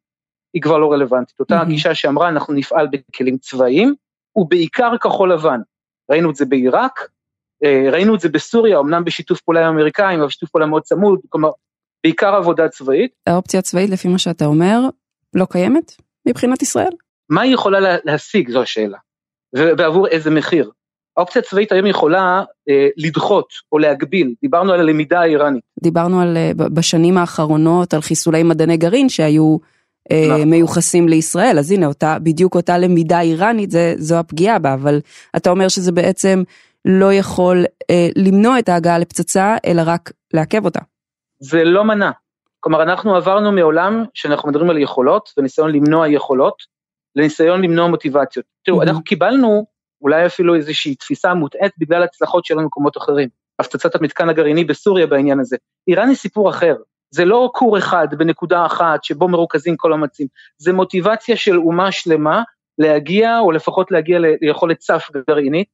היא 0.54 0.62
כבר 0.62 0.78
לא 0.78 0.92
רלוונטית. 0.92 1.40
אותה 1.40 1.62
mm-hmm. 1.62 1.66
גישה 1.66 1.96
שאמרה 1.96 2.30
אנחנו 2.30 2.54
נפעל 2.54 2.88
בכלים 2.88 3.38
צבאיים, 3.38 3.96
ובעיקר 4.36 4.98
כחול 4.98 5.34
לבן. 5.34 5.60
ראינו 6.12 6.30
את 6.30 6.36
זה 6.36 6.46
בעיראק, 6.46 7.10
אה, 7.64 7.92
ראינו 7.92 8.16
את 8.16 8.20
זה 8.20 8.30
בסוריה, 8.30 8.80
אמנם 8.80 9.04
בשיתוף 9.04 9.42
פעולה 9.42 9.60
עם 9.60 9.66
האמריקאים, 9.66 10.20
אבל 10.20 10.30
שיתוף 10.30 10.50
פעולה 10.50 10.66
מאוד 10.66 10.84
צמוד, 10.84 11.20
כלומר, 11.30 11.50
בעיקר 12.04 12.36
עבודה 12.36 12.70
צבאית. 12.70 13.12
האופציה 13.28 13.60
הצבאית, 13.60 13.90
לפי 13.90 14.08
מה 14.08 14.18
שאתה 14.18 14.46
אומר, 14.46 14.80
לא 15.34 15.46
קיימת 15.50 16.02
מבחינת 16.26 16.62
ישראל? 16.62 16.92
מה 17.30 17.42
היא 17.42 17.54
יכולה 17.54 17.80
להשיג, 18.04 18.50
זו 18.50 18.62
השאלה. 18.62 18.98
ועבור 19.54 20.08
איזה 20.08 20.30
מחיר. 20.30 20.72
האופציה 21.18 21.42
הצבאית 21.42 21.72
היום 21.72 21.86
יכולה 21.86 22.44
אה, 22.70 22.88
לדחות 22.98 23.54
או 23.72 23.78
להגביל, 23.78 24.34
דיברנו 24.42 24.74
על 24.74 24.80
הלמידה 24.80 25.20
האיראנית. 25.22 25.64
דיברנו 25.84 26.22
על, 26.22 26.38
אה, 26.38 26.52
בשנים 26.56 27.18
האחרונות 27.18 27.94
על 27.94 28.02
חיסולי 28.02 28.44
מדעני 28.44 28.78
גרעין 28.78 29.10
שהיו 29.10 29.58
אה, 30.12 30.28
נכון. 30.30 30.50
מיוחסים 30.50 31.08
לישראל, 31.08 31.60
אז 31.60 31.72
הנה 31.72 31.86
אותה, 31.86 32.18
בדיוק 32.24 32.56
אותה 32.56 32.78
למידה 32.78 33.22
איראנית, 33.22 33.72
זה, 33.72 33.94
זו 33.98 34.16
הפגיעה 34.16 34.60
בה, 34.60 34.74
אבל 34.74 35.00
אתה 35.36 35.50
אומר 35.50 35.68
שזה 35.68 35.92
בעצם 35.92 36.44
לא 36.86 37.14
יכול 37.14 37.66
אה, 37.90 38.08
למנוע 38.16 38.60
את 38.60 38.70
ההגעה 38.70 39.00
לפצצה, 39.00 39.56
אלא 39.66 39.82
רק 39.86 40.12
לעכב 40.34 40.66
אותה. 40.66 40.80
זה 41.40 41.64
לא 41.64 41.84
מנע. 41.84 42.12
כלומר, 42.60 42.84
אנחנו 42.84 43.16
עברנו 43.16 43.52
מעולם 43.52 44.04
שאנחנו 44.14 44.50
מדברים 44.50 44.70
על 44.70 44.78
יכולות, 44.78 45.30
וניסיון 45.38 45.72
למנוע 45.72 46.08
יכולות, 46.08 46.56
לניסיון 47.16 47.62
למנוע 47.62 47.88
מוטיבציות. 47.88 48.46
תראו, 48.66 48.82
mm-hmm. 48.82 48.84
אנחנו 48.84 49.04
קיבלנו 49.04 49.66
אולי 50.02 50.26
אפילו 50.26 50.56
איזושהי 50.56 50.96
תפיסה 50.96 51.34
מוטעית 51.34 51.72
בגלל 51.78 52.04
הצלחות 52.04 52.46
שלנו 52.46 52.62
במקומות 52.62 52.98
אחרים. 52.98 53.30
הפצצת 53.60 53.96
המתקן 53.96 54.30
הגרעיני 54.30 54.64
בסוריה 54.64 55.08
בעניין 55.08 55.40
הזה. 55.40 55.58
איראן 55.88 56.08
היא 56.08 56.16
סיפור 56.16 56.50
אחר. 56.50 56.76
זה 57.12 57.26
לא 57.26 57.52
כור 57.54 57.78
אחד 57.78 58.08
בנקודה 58.18 58.66
אחת 58.66 59.04
שבו 59.04 59.28
מרוכזים 59.28 59.78
כל 59.78 59.94
המאמצים, 59.94 60.28
זה 60.58 60.74
מוטיבציה 60.74 61.38
של 61.38 61.58
אומה 61.58 61.92
שלמה 61.92 62.44
להגיע, 62.78 63.40
או 63.40 63.52
לפחות 63.52 63.92
להגיע 63.92 64.20
ליכולת 64.20 64.82
סף 64.82 65.08
גרעינית, 65.30 65.68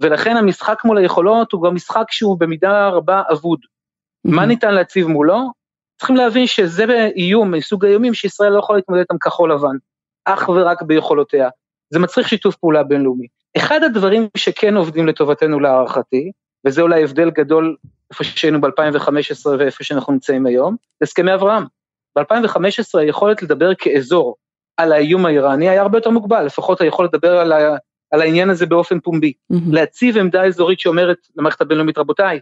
ולכן 0.00 0.36
המשחק 0.36 0.78
מול 0.84 0.98
היכולות 0.98 1.52
הוא 1.52 1.62
גם 1.62 1.74
משחק 1.74 2.04
שהוא 2.10 2.40
במידה 2.40 2.88
רבה 2.88 3.22
אבוד. 3.32 3.58
Mm-hmm. 3.60 4.30
מה 4.30 4.46
ניתן 4.46 4.74
להציב 4.74 5.06
מולו? 5.06 5.52
צריכים 5.98 6.16
להבין 6.16 6.46
שזה 6.46 6.84
איום 7.16 7.50
מסוג 7.50 7.84
האיומים 7.84 8.14
שישראל 8.14 8.52
לא 8.52 8.58
יכולה 8.58 8.76
להתמודד 8.78 9.00
איתם 9.00 9.18
כחול 9.18 9.52
לבן, 9.52 9.76
אך 10.24 10.48
ורק 10.48 10.82
ביכולותיה. 10.82 11.48
זה 11.90 11.98
מצריך 11.98 12.28
שיתוף 12.28 12.56
פעולה 12.56 12.82
בינלאומי. 12.82 13.26
אחד 13.56 13.84
הדברים 13.84 14.28
שכן 14.36 14.76
עובדים 14.76 15.06
לטובתנו 15.06 15.60
להערכתי, 15.60 16.32
וזה 16.66 16.82
אולי 16.82 17.04
הבדל 17.04 17.30
גדול 17.30 17.76
איפה 18.10 18.24
שהיינו 18.24 18.60
ב-2015 18.60 19.48
ואיפה 19.58 19.84
שאנחנו 19.84 20.12
נמצאים 20.12 20.46
היום, 20.46 20.76
זה 21.00 21.04
הסכמי 21.04 21.34
אברהם. 21.34 21.64
ב-2015 22.18 22.98
היכולת 22.98 23.42
לדבר 23.42 23.74
כאזור 23.74 24.36
על 24.76 24.92
האיום 24.92 25.26
האיראני 25.26 25.68
היה 25.68 25.82
הרבה 25.82 25.98
יותר 25.98 26.10
מוגבל, 26.10 26.44
לפחות 26.44 26.80
היכולת 26.80 27.14
לדבר 27.14 27.38
על, 27.38 27.52
ה, 27.52 27.76
על 28.10 28.20
העניין 28.20 28.50
הזה 28.50 28.66
באופן 28.66 29.00
פומבי. 29.00 29.32
Mm-hmm. 29.52 29.56
להציב 29.72 30.16
עמדה 30.16 30.44
אזורית 30.44 30.80
שאומרת 30.80 31.18
למערכת 31.36 31.60
הבינלאומית, 31.60 31.98
רבותיי, 31.98 32.40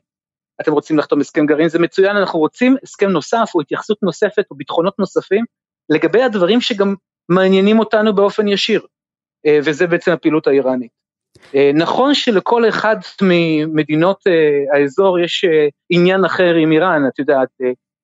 אתם 0.61 0.73
רוצים 0.73 0.99
לחתום 0.99 1.21
הסכם 1.21 1.47
גרעין, 1.47 1.69
זה 1.69 1.79
מצוין, 1.79 2.17
אנחנו 2.17 2.39
רוצים 2.39 2.77
הסכם 2.83 3.09
נוסף 3.09 3.51
או 3.55 3.61
התייחסות 3.61 3.99
נוספת 4.03 4.45
או 4.51 4.57
ביטחונות 4.57 4.99
נוספים 4.99 5.45
לגבי 5.89 6.23
הדברים 6.23 6.61
שגם 6.61 6.95
מעניינים 7.29 7.79
אותנו 7.79 8.15
באופן 8.15 8.49
ישיר, 8.49 8.81
וזה 9.49 9.87
בעצם 9.87 10.13
הפעילות 10.13 10.47
האיראנית. 10.47 10.91
אה, 11.55 11.71
נכון 11.75 12.15
שלכל 12.15 12.69
אחד 12.69 12.97
ממדינות 13.23 14.21
אה, 14.27 14.79
האזור 14.79 15.19
יש 15.19 15.45
עניין 15.91 16.25
אחר 16.25 16.55
עם 16.55 16.73
איראן, 16.73 17.03
את 17.09 17.19
יודעת, 17.19 17.49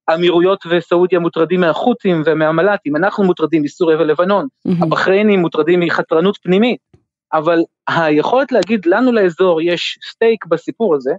האמירויות 0.09 0.65
וסעודיה 0.71 1.19
מוטרדים 1.19 1.61
מהחות'ים 1.61 2.23
ומהמל"טים, 2.27 2.97
אנחנו 2.97 3.25
מוטרדים 3.25 3.63
מסוריה 3.63 3.99
ולבנון, 3.99 4.47
mm-hmm. 4.47 4.85
הבחריינים 4.85 5.41
מוטרדים 5.41 5.81
מחתרנות 5.81 6.39
פנימית, 6.43 6.81
אבל 7.33 7.59
היכולת 7.89 8.53
להגיד 8.53 8.87
לנו 8.87 9.13
לאזור 9.13 9.63
יש 9.63 9.99
סטייק 10.11 10.47
בסיפור 10.47 10.95
הזה, 10.95 11.13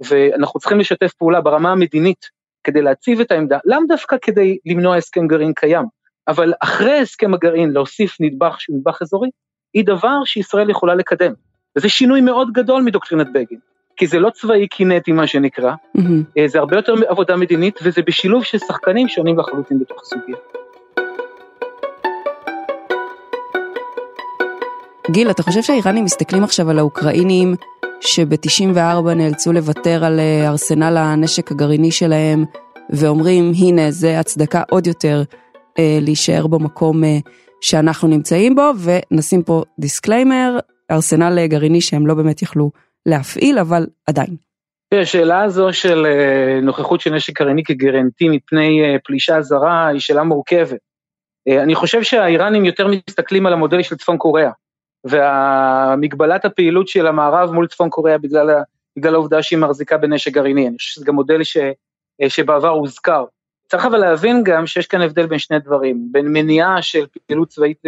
ואנחנו 0.00 0.60
צריכים 0.60 0.78
לשתף 0.78 1.12
פעולה 1.12 1.40
ברמה 1.40 1.72
המדינית 1.72 2.26
כדי 2.64 2.82
להציב 2.82 3.20
את 3.20 3.30
העמדה, 3.30 3.58
לאו 3.64 3.78
דווקא 3.88 4.16
כדי 4.22 4.58
למנוע 4.66 4.96
הסכם 4.96 5.26
גרעין 5.26 5.52
קיים, 5.56 5.84
אבל 6.28 6.52
אחרי 6.60 6.98
הסכם 6.98 7.34
הגרעין 7.34 7.70
להוסיף 7.70 8.16
נדבך 8.20 8.60
שהוא 8.60 8.76
נדבך 8.76 9.02
אזורי, 9.02 9.28
היא 9.76 9.84
דבר 9.84 10.24
שישראל 10.24 10.70
יכולה 10.70 10.94
לקדם. 10.94 11.32
וזה 11.76 11.88
שינוי 11.88 12.20
מאוד 12.20 12.52
גדול 12.52 12.82
מדוקטרינת 12.82 13.26
בגין, 13.32 13.58
כי 13.96 14.06
זה 14.06 14.18
לא 14.18 14.30
צבאי 14.30 14.68
קינטי 14.68 15.12
מה 15.12 15.26
שנקרא, 15.26 15.72
mm-hmm. 15.96 16.46
זה 16.46 16.58
הרבה 16.58 16.76
יותר 16.76 16.94
עבודה 17.08 17.36
מדינית, 17.36 17.78
וזה 17.82 18.02
בשילוב 18.06 18.44
של 18.44 18.58
שחקנים 18.58 19.08
שונים 19.08 19.38
לחלוטין 19.38 19.78
בתוך 19.78 20.02
הסוגיה. 20.02 20.36
גיל, 25.10 25.30
אתה 25.30 25.42
חושב 25.42 25.62
שהאיראנים 25.62 26.04
מסתכלים 26.04 26.44
עכשיו 26.44 26.70
על 26.70 26.78
האוקראינים 26.78 27.54
שב-94 28.00 29.14
נאלצו 29.16 29.52
לוותר 29.52 30.04
על 30.04 30.20
אה, 30.20 30.48
ארסנל 30.48 30.96
הנשק 30.96 31.52
הגרעיני 31.52 31.90
שלהם, 31.90 32.44
ואומרים, 32.90 33.52
הנה, 33.58 33.90
זה 33.90 34.20
הצדקה 34.20 34.62
עוד 34.70 34.86
יותר 34.86 35.22
אה, 35.78 35.98
להישאר 36.00 36.46
במקום 36.46 37.04
אה, 37.04 37.18
שאנחנו 37.60 38.08
נמצאים 38.08 38.54
בו, 38.54 38.72
ונשים 38.84 39.42
פה 39.42 39.62
disclaimer, 39.78 40.58
ארסנל 40.90 41.46
גרעיני 41.46 41.80
שהם 41.80 42.06
לא 42.06 42.14
באמת 42.14 42.42
יכלו 42.42 42.70
להפעיל, 43.06 43.58
אבל 43.58 43.86
עדיין. 44.06 44.36
השאלה 44.94 45.42
הזו 45.42 45.72
של 45.72 46.06
אה, 46.06 46.60
נוכחות 46.60 47.00
של 47.00 47.14
נשק 47.14 47.40
גרעיני 47.40 47.64
כ 47.64 47.76
guarantee 47.76 48.28
מפני 48.28 48.82
אה, 48.84 48.96
פלישה 49.04 49.42
זרה 49.42 49.86
היא 49.86 50.00
שאלה 50.00 50.22
מורכבת. 50.22 50.78
אה, 51.48 51.62
אני 51.62 51.74
חושב 51.74 52.02
שהאיראנים 52.02 52.64
יותר 52.64 52.86
מסתכלים 52.88 53.46
על 53.46 53.52
המודל 53.52 53.82
של 53.82 53.96
צפון 53.96 54.18
קוריאה, 54.18 54.50
והמגבלת 55.04 56.44
הפעילות 56.44 56.88
של 56.88 57.06
המערב 57.06 57.52
מול 57.52 57.66
צפון 57.66 57.90
קוריאה 57.90 58.18
בגלל, 58.18 58.50
בגלל 58.98 59.14
העובדה 59.14 59.42
שהיא 59.42 59.58
מחזיקה 59.58 59.96
בנשק 59.96 60.32
גרעיני, 60.32 60.68
אני 60.68 60.76
חושב 60.76 60.94
שזה 60.94 61.04
גם 61.04 61.14
מודל 61.14 61.44
ש, 61.44 61.56
שבעבר 62.28 62.68
הוזכר. 62.68 63.24
צריך 63.70 63.86
אבל 63.86 63.98
להבין 63.98 64.42
גם 64.44 64.66
שיש 64.66 64.86
כאן 64.86 65.00
הבדל 65.00 65.26
בין 65.26 65.38
שני 65.38 65.58
דברים, 65.58 66.08
בין 66.12 66.32
מניעה 66.32 66.82
של 66.82 67.06
פעילות 67.26 67.48
צבאית 67.48 67.82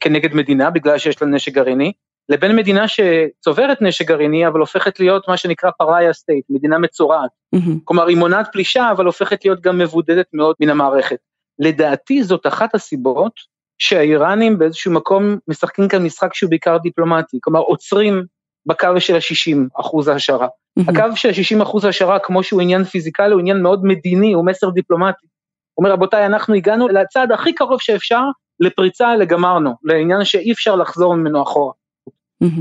כנגד 0.00 0.34
מדינה 0.34 0.70
בגלל 0.70 0.98
שיש 0.98 1.22
לה 1.22 1.28
נשק 1.28 1.52
גרעיני, 1.52 1.92
לבין 2.28 2.56
מדינה 2.56 2.84
שצוברת 2.88 3.82
נשק 3.82 4.08
גרעיני 4.08 4.46
אבל 4.46 4.60
הופכת 4.60 5.00
להיות 5.00 5.28
מה 5.28 5.36
שנקרא 5.36 5.70
פראיה 5.78 6.12
סטייט, 6.12 6.44
מדינה 6.50 6.78
מצורעת. 6.78 7.30
Mm-hmm. 7.56 7.70
כלומר 7.84 8.06
היא 8.06 8.16
מונעת 8.16 8.48
פלישה 8.52 8.90
אבל 8.90 9.06
הופכת 9.06 9.44
להיות 9.44 9.60
גם 9.60 9.78
מבודדת 9.78 10.26
מאוד 10.32 10.56
מן 10.60 10.70
המערכת. 10.70 11.16
לדעתי 11.58 12.22
זאת 12.22 12.46
אחת 12.46 12.74
הסיבות 12.74 13.32
שהאיראנים 13.78 14.58
באיזשהו 14.58 14.92
מקום 14.92 15.36
משחקים 15.48 15.88
כאן 15.88 16.04
משחק 16.04 16.34
שהוא 16.34 16.50
בעיקר 16.50 16.76
דיפלומטי, 16.76 17.38
כלומר 17.40 17.60
עוצרים 17.60 18.24
בקו 18.66 18.88
של 18.98 19.14
ה-60 19.14 19.80
אחוז 19.80 20.08
השערה. 20.08 20.48
Mm-hmm. 20.80 20.90
הקו 20.90 21.16
של 21.16 21.28
ה-60 21.28 21.62
אחוז 21.62 21.84
השערה 21.84 22.18
כמו 22.18 22.42
שהוא 22.42 22.60
עניין 22.60 22.84
פיזיקלי 22.84 23.32
הוא 23.32 23.40
עניין 23.40 23.62
מאוד 23.62 23.84
מדיני, 23.84 24.32
הוא 24.32 24.46
מסר 24.46 24.70
דיפלומטי. 24.70 25.26
הוא 25.74 25.84
אומר 25.84 25.94
רבותיי 25.94 26.26
אנחנו 26.26 26.54
הגענו 26.54 26.88
לצד 26.88 27.32
הכי 27.32 27.52
קרוב 27.54 27.80
שאפשר 27.80 28.22
לפריצה 28.60 29.16
לגמרנו, 29.16 29.74
לעניין 29.84 30.24
שאי 30.24 30.52
אפשר 30.52 30.76
לחזור 30.76 31.14
ממנו 31.14 31.42
אחורה. 31.42 31.72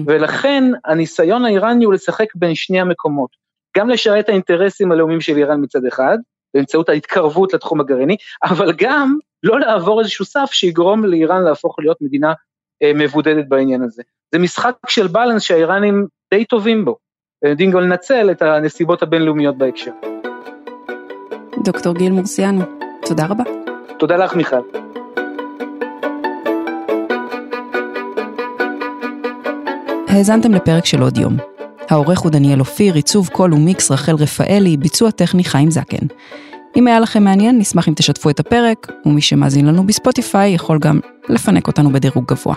ולכן 0.05 0.63
הניסיון 0.85 1.45
האיראני 1.45 1.85
הוא 1.85 1.93
לשחק 1.93 2.35
בין 2.35 2.55
שני 2.55 2.81
המקומות, 2.81 3.29
גם 3.77 3.89
לשרת 3.89 4.29
האינטרסים 4.29 4.91
הלאומיים 4.91 5.21
של 5.21 5.37
איראן 5.37 5.63
מצד 5.63 5.85
אחד, 5.85 6.17
באמצעות 6.53 6.89
ההתקרבות 6.89 7.53
לתחום 7.53 7.81
הגרעיני, 7.81 8.15
אבל 8.43 8.73
גם 8.77 9.17
לא 9.43 9.59
לעבור 9.59 9.99
איזשהו 9.99 10.25
סף 10.25 10.49
שיגרום 10.51 11.05
לאיראן 11.05 11.43
להפוך 11.43 11.79
להיות 11.79 11.97
מדינה 12.01 12.33
אה, 12.83 12.91
מבודדת 12.95 13.45
בעניין 13.47 13.81
הזה. 13.81 14.03
זה 14.33 14.39
משחק 14.39 14.75
של 14.87 15.07
בלנס 15.07 15.41
שהאיראנים 15.41 16.07
די 16.33 16.45
טובים 16.45 16.85
בו, 16.85 16.97
ויודעים 17.43 17.71
גם 17.71 17.79
לנצל 17.79 18.31
את 18.31 18.41
הנסיבות 18.41 19.03
הבינלאומיות 19.03 19.57
בהקשר. 19.57 19.91
דוקטור 21.63 21.95
גיל 21.95 22.11
מורסיאנו, 22.11 22.61
תודה 23.05 23.25
רבה. 23.25 23.43
תודה 23.99 24.17
לך 24.17 24.35
מיכל. 24.35 24.55
האזנתם 30.07 30.53
לפרק 30.53 30.85
של 30.85 31.01
עוד 31.01 31.17
יום. 31.17 31.37
העורך 31.89 32.19
הוא 32.19 32.31
דניאל 32.31 32.59
אופיר, 32.59 32.93
עיצוב 32.93 33.27
קול 33.27 33.53
ומיקס 33.53 33.91
רחל 33.91 34.15
רפאלי, 34.15 34.77
ביצוע 34.77 35.11
טכני 35.11 35.43
חיים 35.43 35.71
זקן. 35.71 36.07
אם 36.75 36.87
היה 36.87 36.99
לכם 36.99 37.23
מעניין, 37.23 37.57
נשמח 37.57 37.87
אם 37.87 37.93
תשתפו 37.93 38.29
את 38.29 38.39
הפרק, 38.39 38.91
ומי 39.05 39.21
שמאזין 39.21 39.65
לנו 39.65 39.87
בספוטיפיי 39.87 40.53
יכול 40.53 40.79
גם 40.79 40.99
לפנק 41.29 41.67
אותנו 41.67 41.91
בדירוג 41.91 42.25
גבוה. 42.27 42.55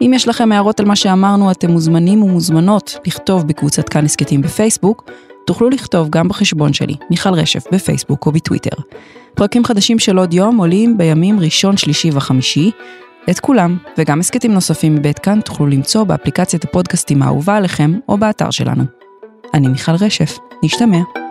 אם 0.00 0.12
יש 0.14 0.28
לכם 0.28 0.52
הערות 0.52 0.80
על 0.80 0.86
מה 0.86 0.96
שאמרנו, 0.96 1.50
אתם 1.50 1.70
מוזמנים 1.70 2.22
ומוזמנות 2.22 2.98
לכתוב 3.06 3.46
בקבוצת 3.46 3.88
כאן 3.88 4.04
הסכתים 4.04 4.42
בפייסבוק, 4.42 5.10
תוכלו 5.46 5.70
לכתוב 5.70 6.08
גם 6.10 6.28
בחשבון 6.28 6.72
שלי, 6.72 6.94
מיכל 7.10 7.34
רשף, 7.34 7.64
בפייסבוק 7.72 8.26
או 8.26 8.32
בטוויטר. 8.32 8.82
פרקים 9.34 9.64
חדשים 9.64 9.98
של 9.98 10.18
עוד 10.18 10.34
יום 10.34 10.56
עולים 10.56 10.98
בימים 10.98 11.40
ראשון, 11.40 11.76
שלישי 11.76 12.10
וחמישי, 12.12 12.70
את 13.30 13.40
כולם, 13.40 13.76
וגם 13.98 14.20
הסכתים 14.20 14.52
נוספים 14.52 14.94
מבית 14.94 15.18
כאן 15.18 15.40
תוכלו 15.40 15.66
למצוא 15.66 16.04
באפליקציית 16.04 16.64
הפודקאסטים 16.64 17.22
האהובה 17.22 17.56
עליכם 17.56 17.98
או 18.08 18.18
באתר 18.18 18.50
שלנו. 18.50 18.84
אני 19.54 19.68
מיכל 19.68 19.92
רשף, 20.00 20.38
נשתמע. 20.62 21.27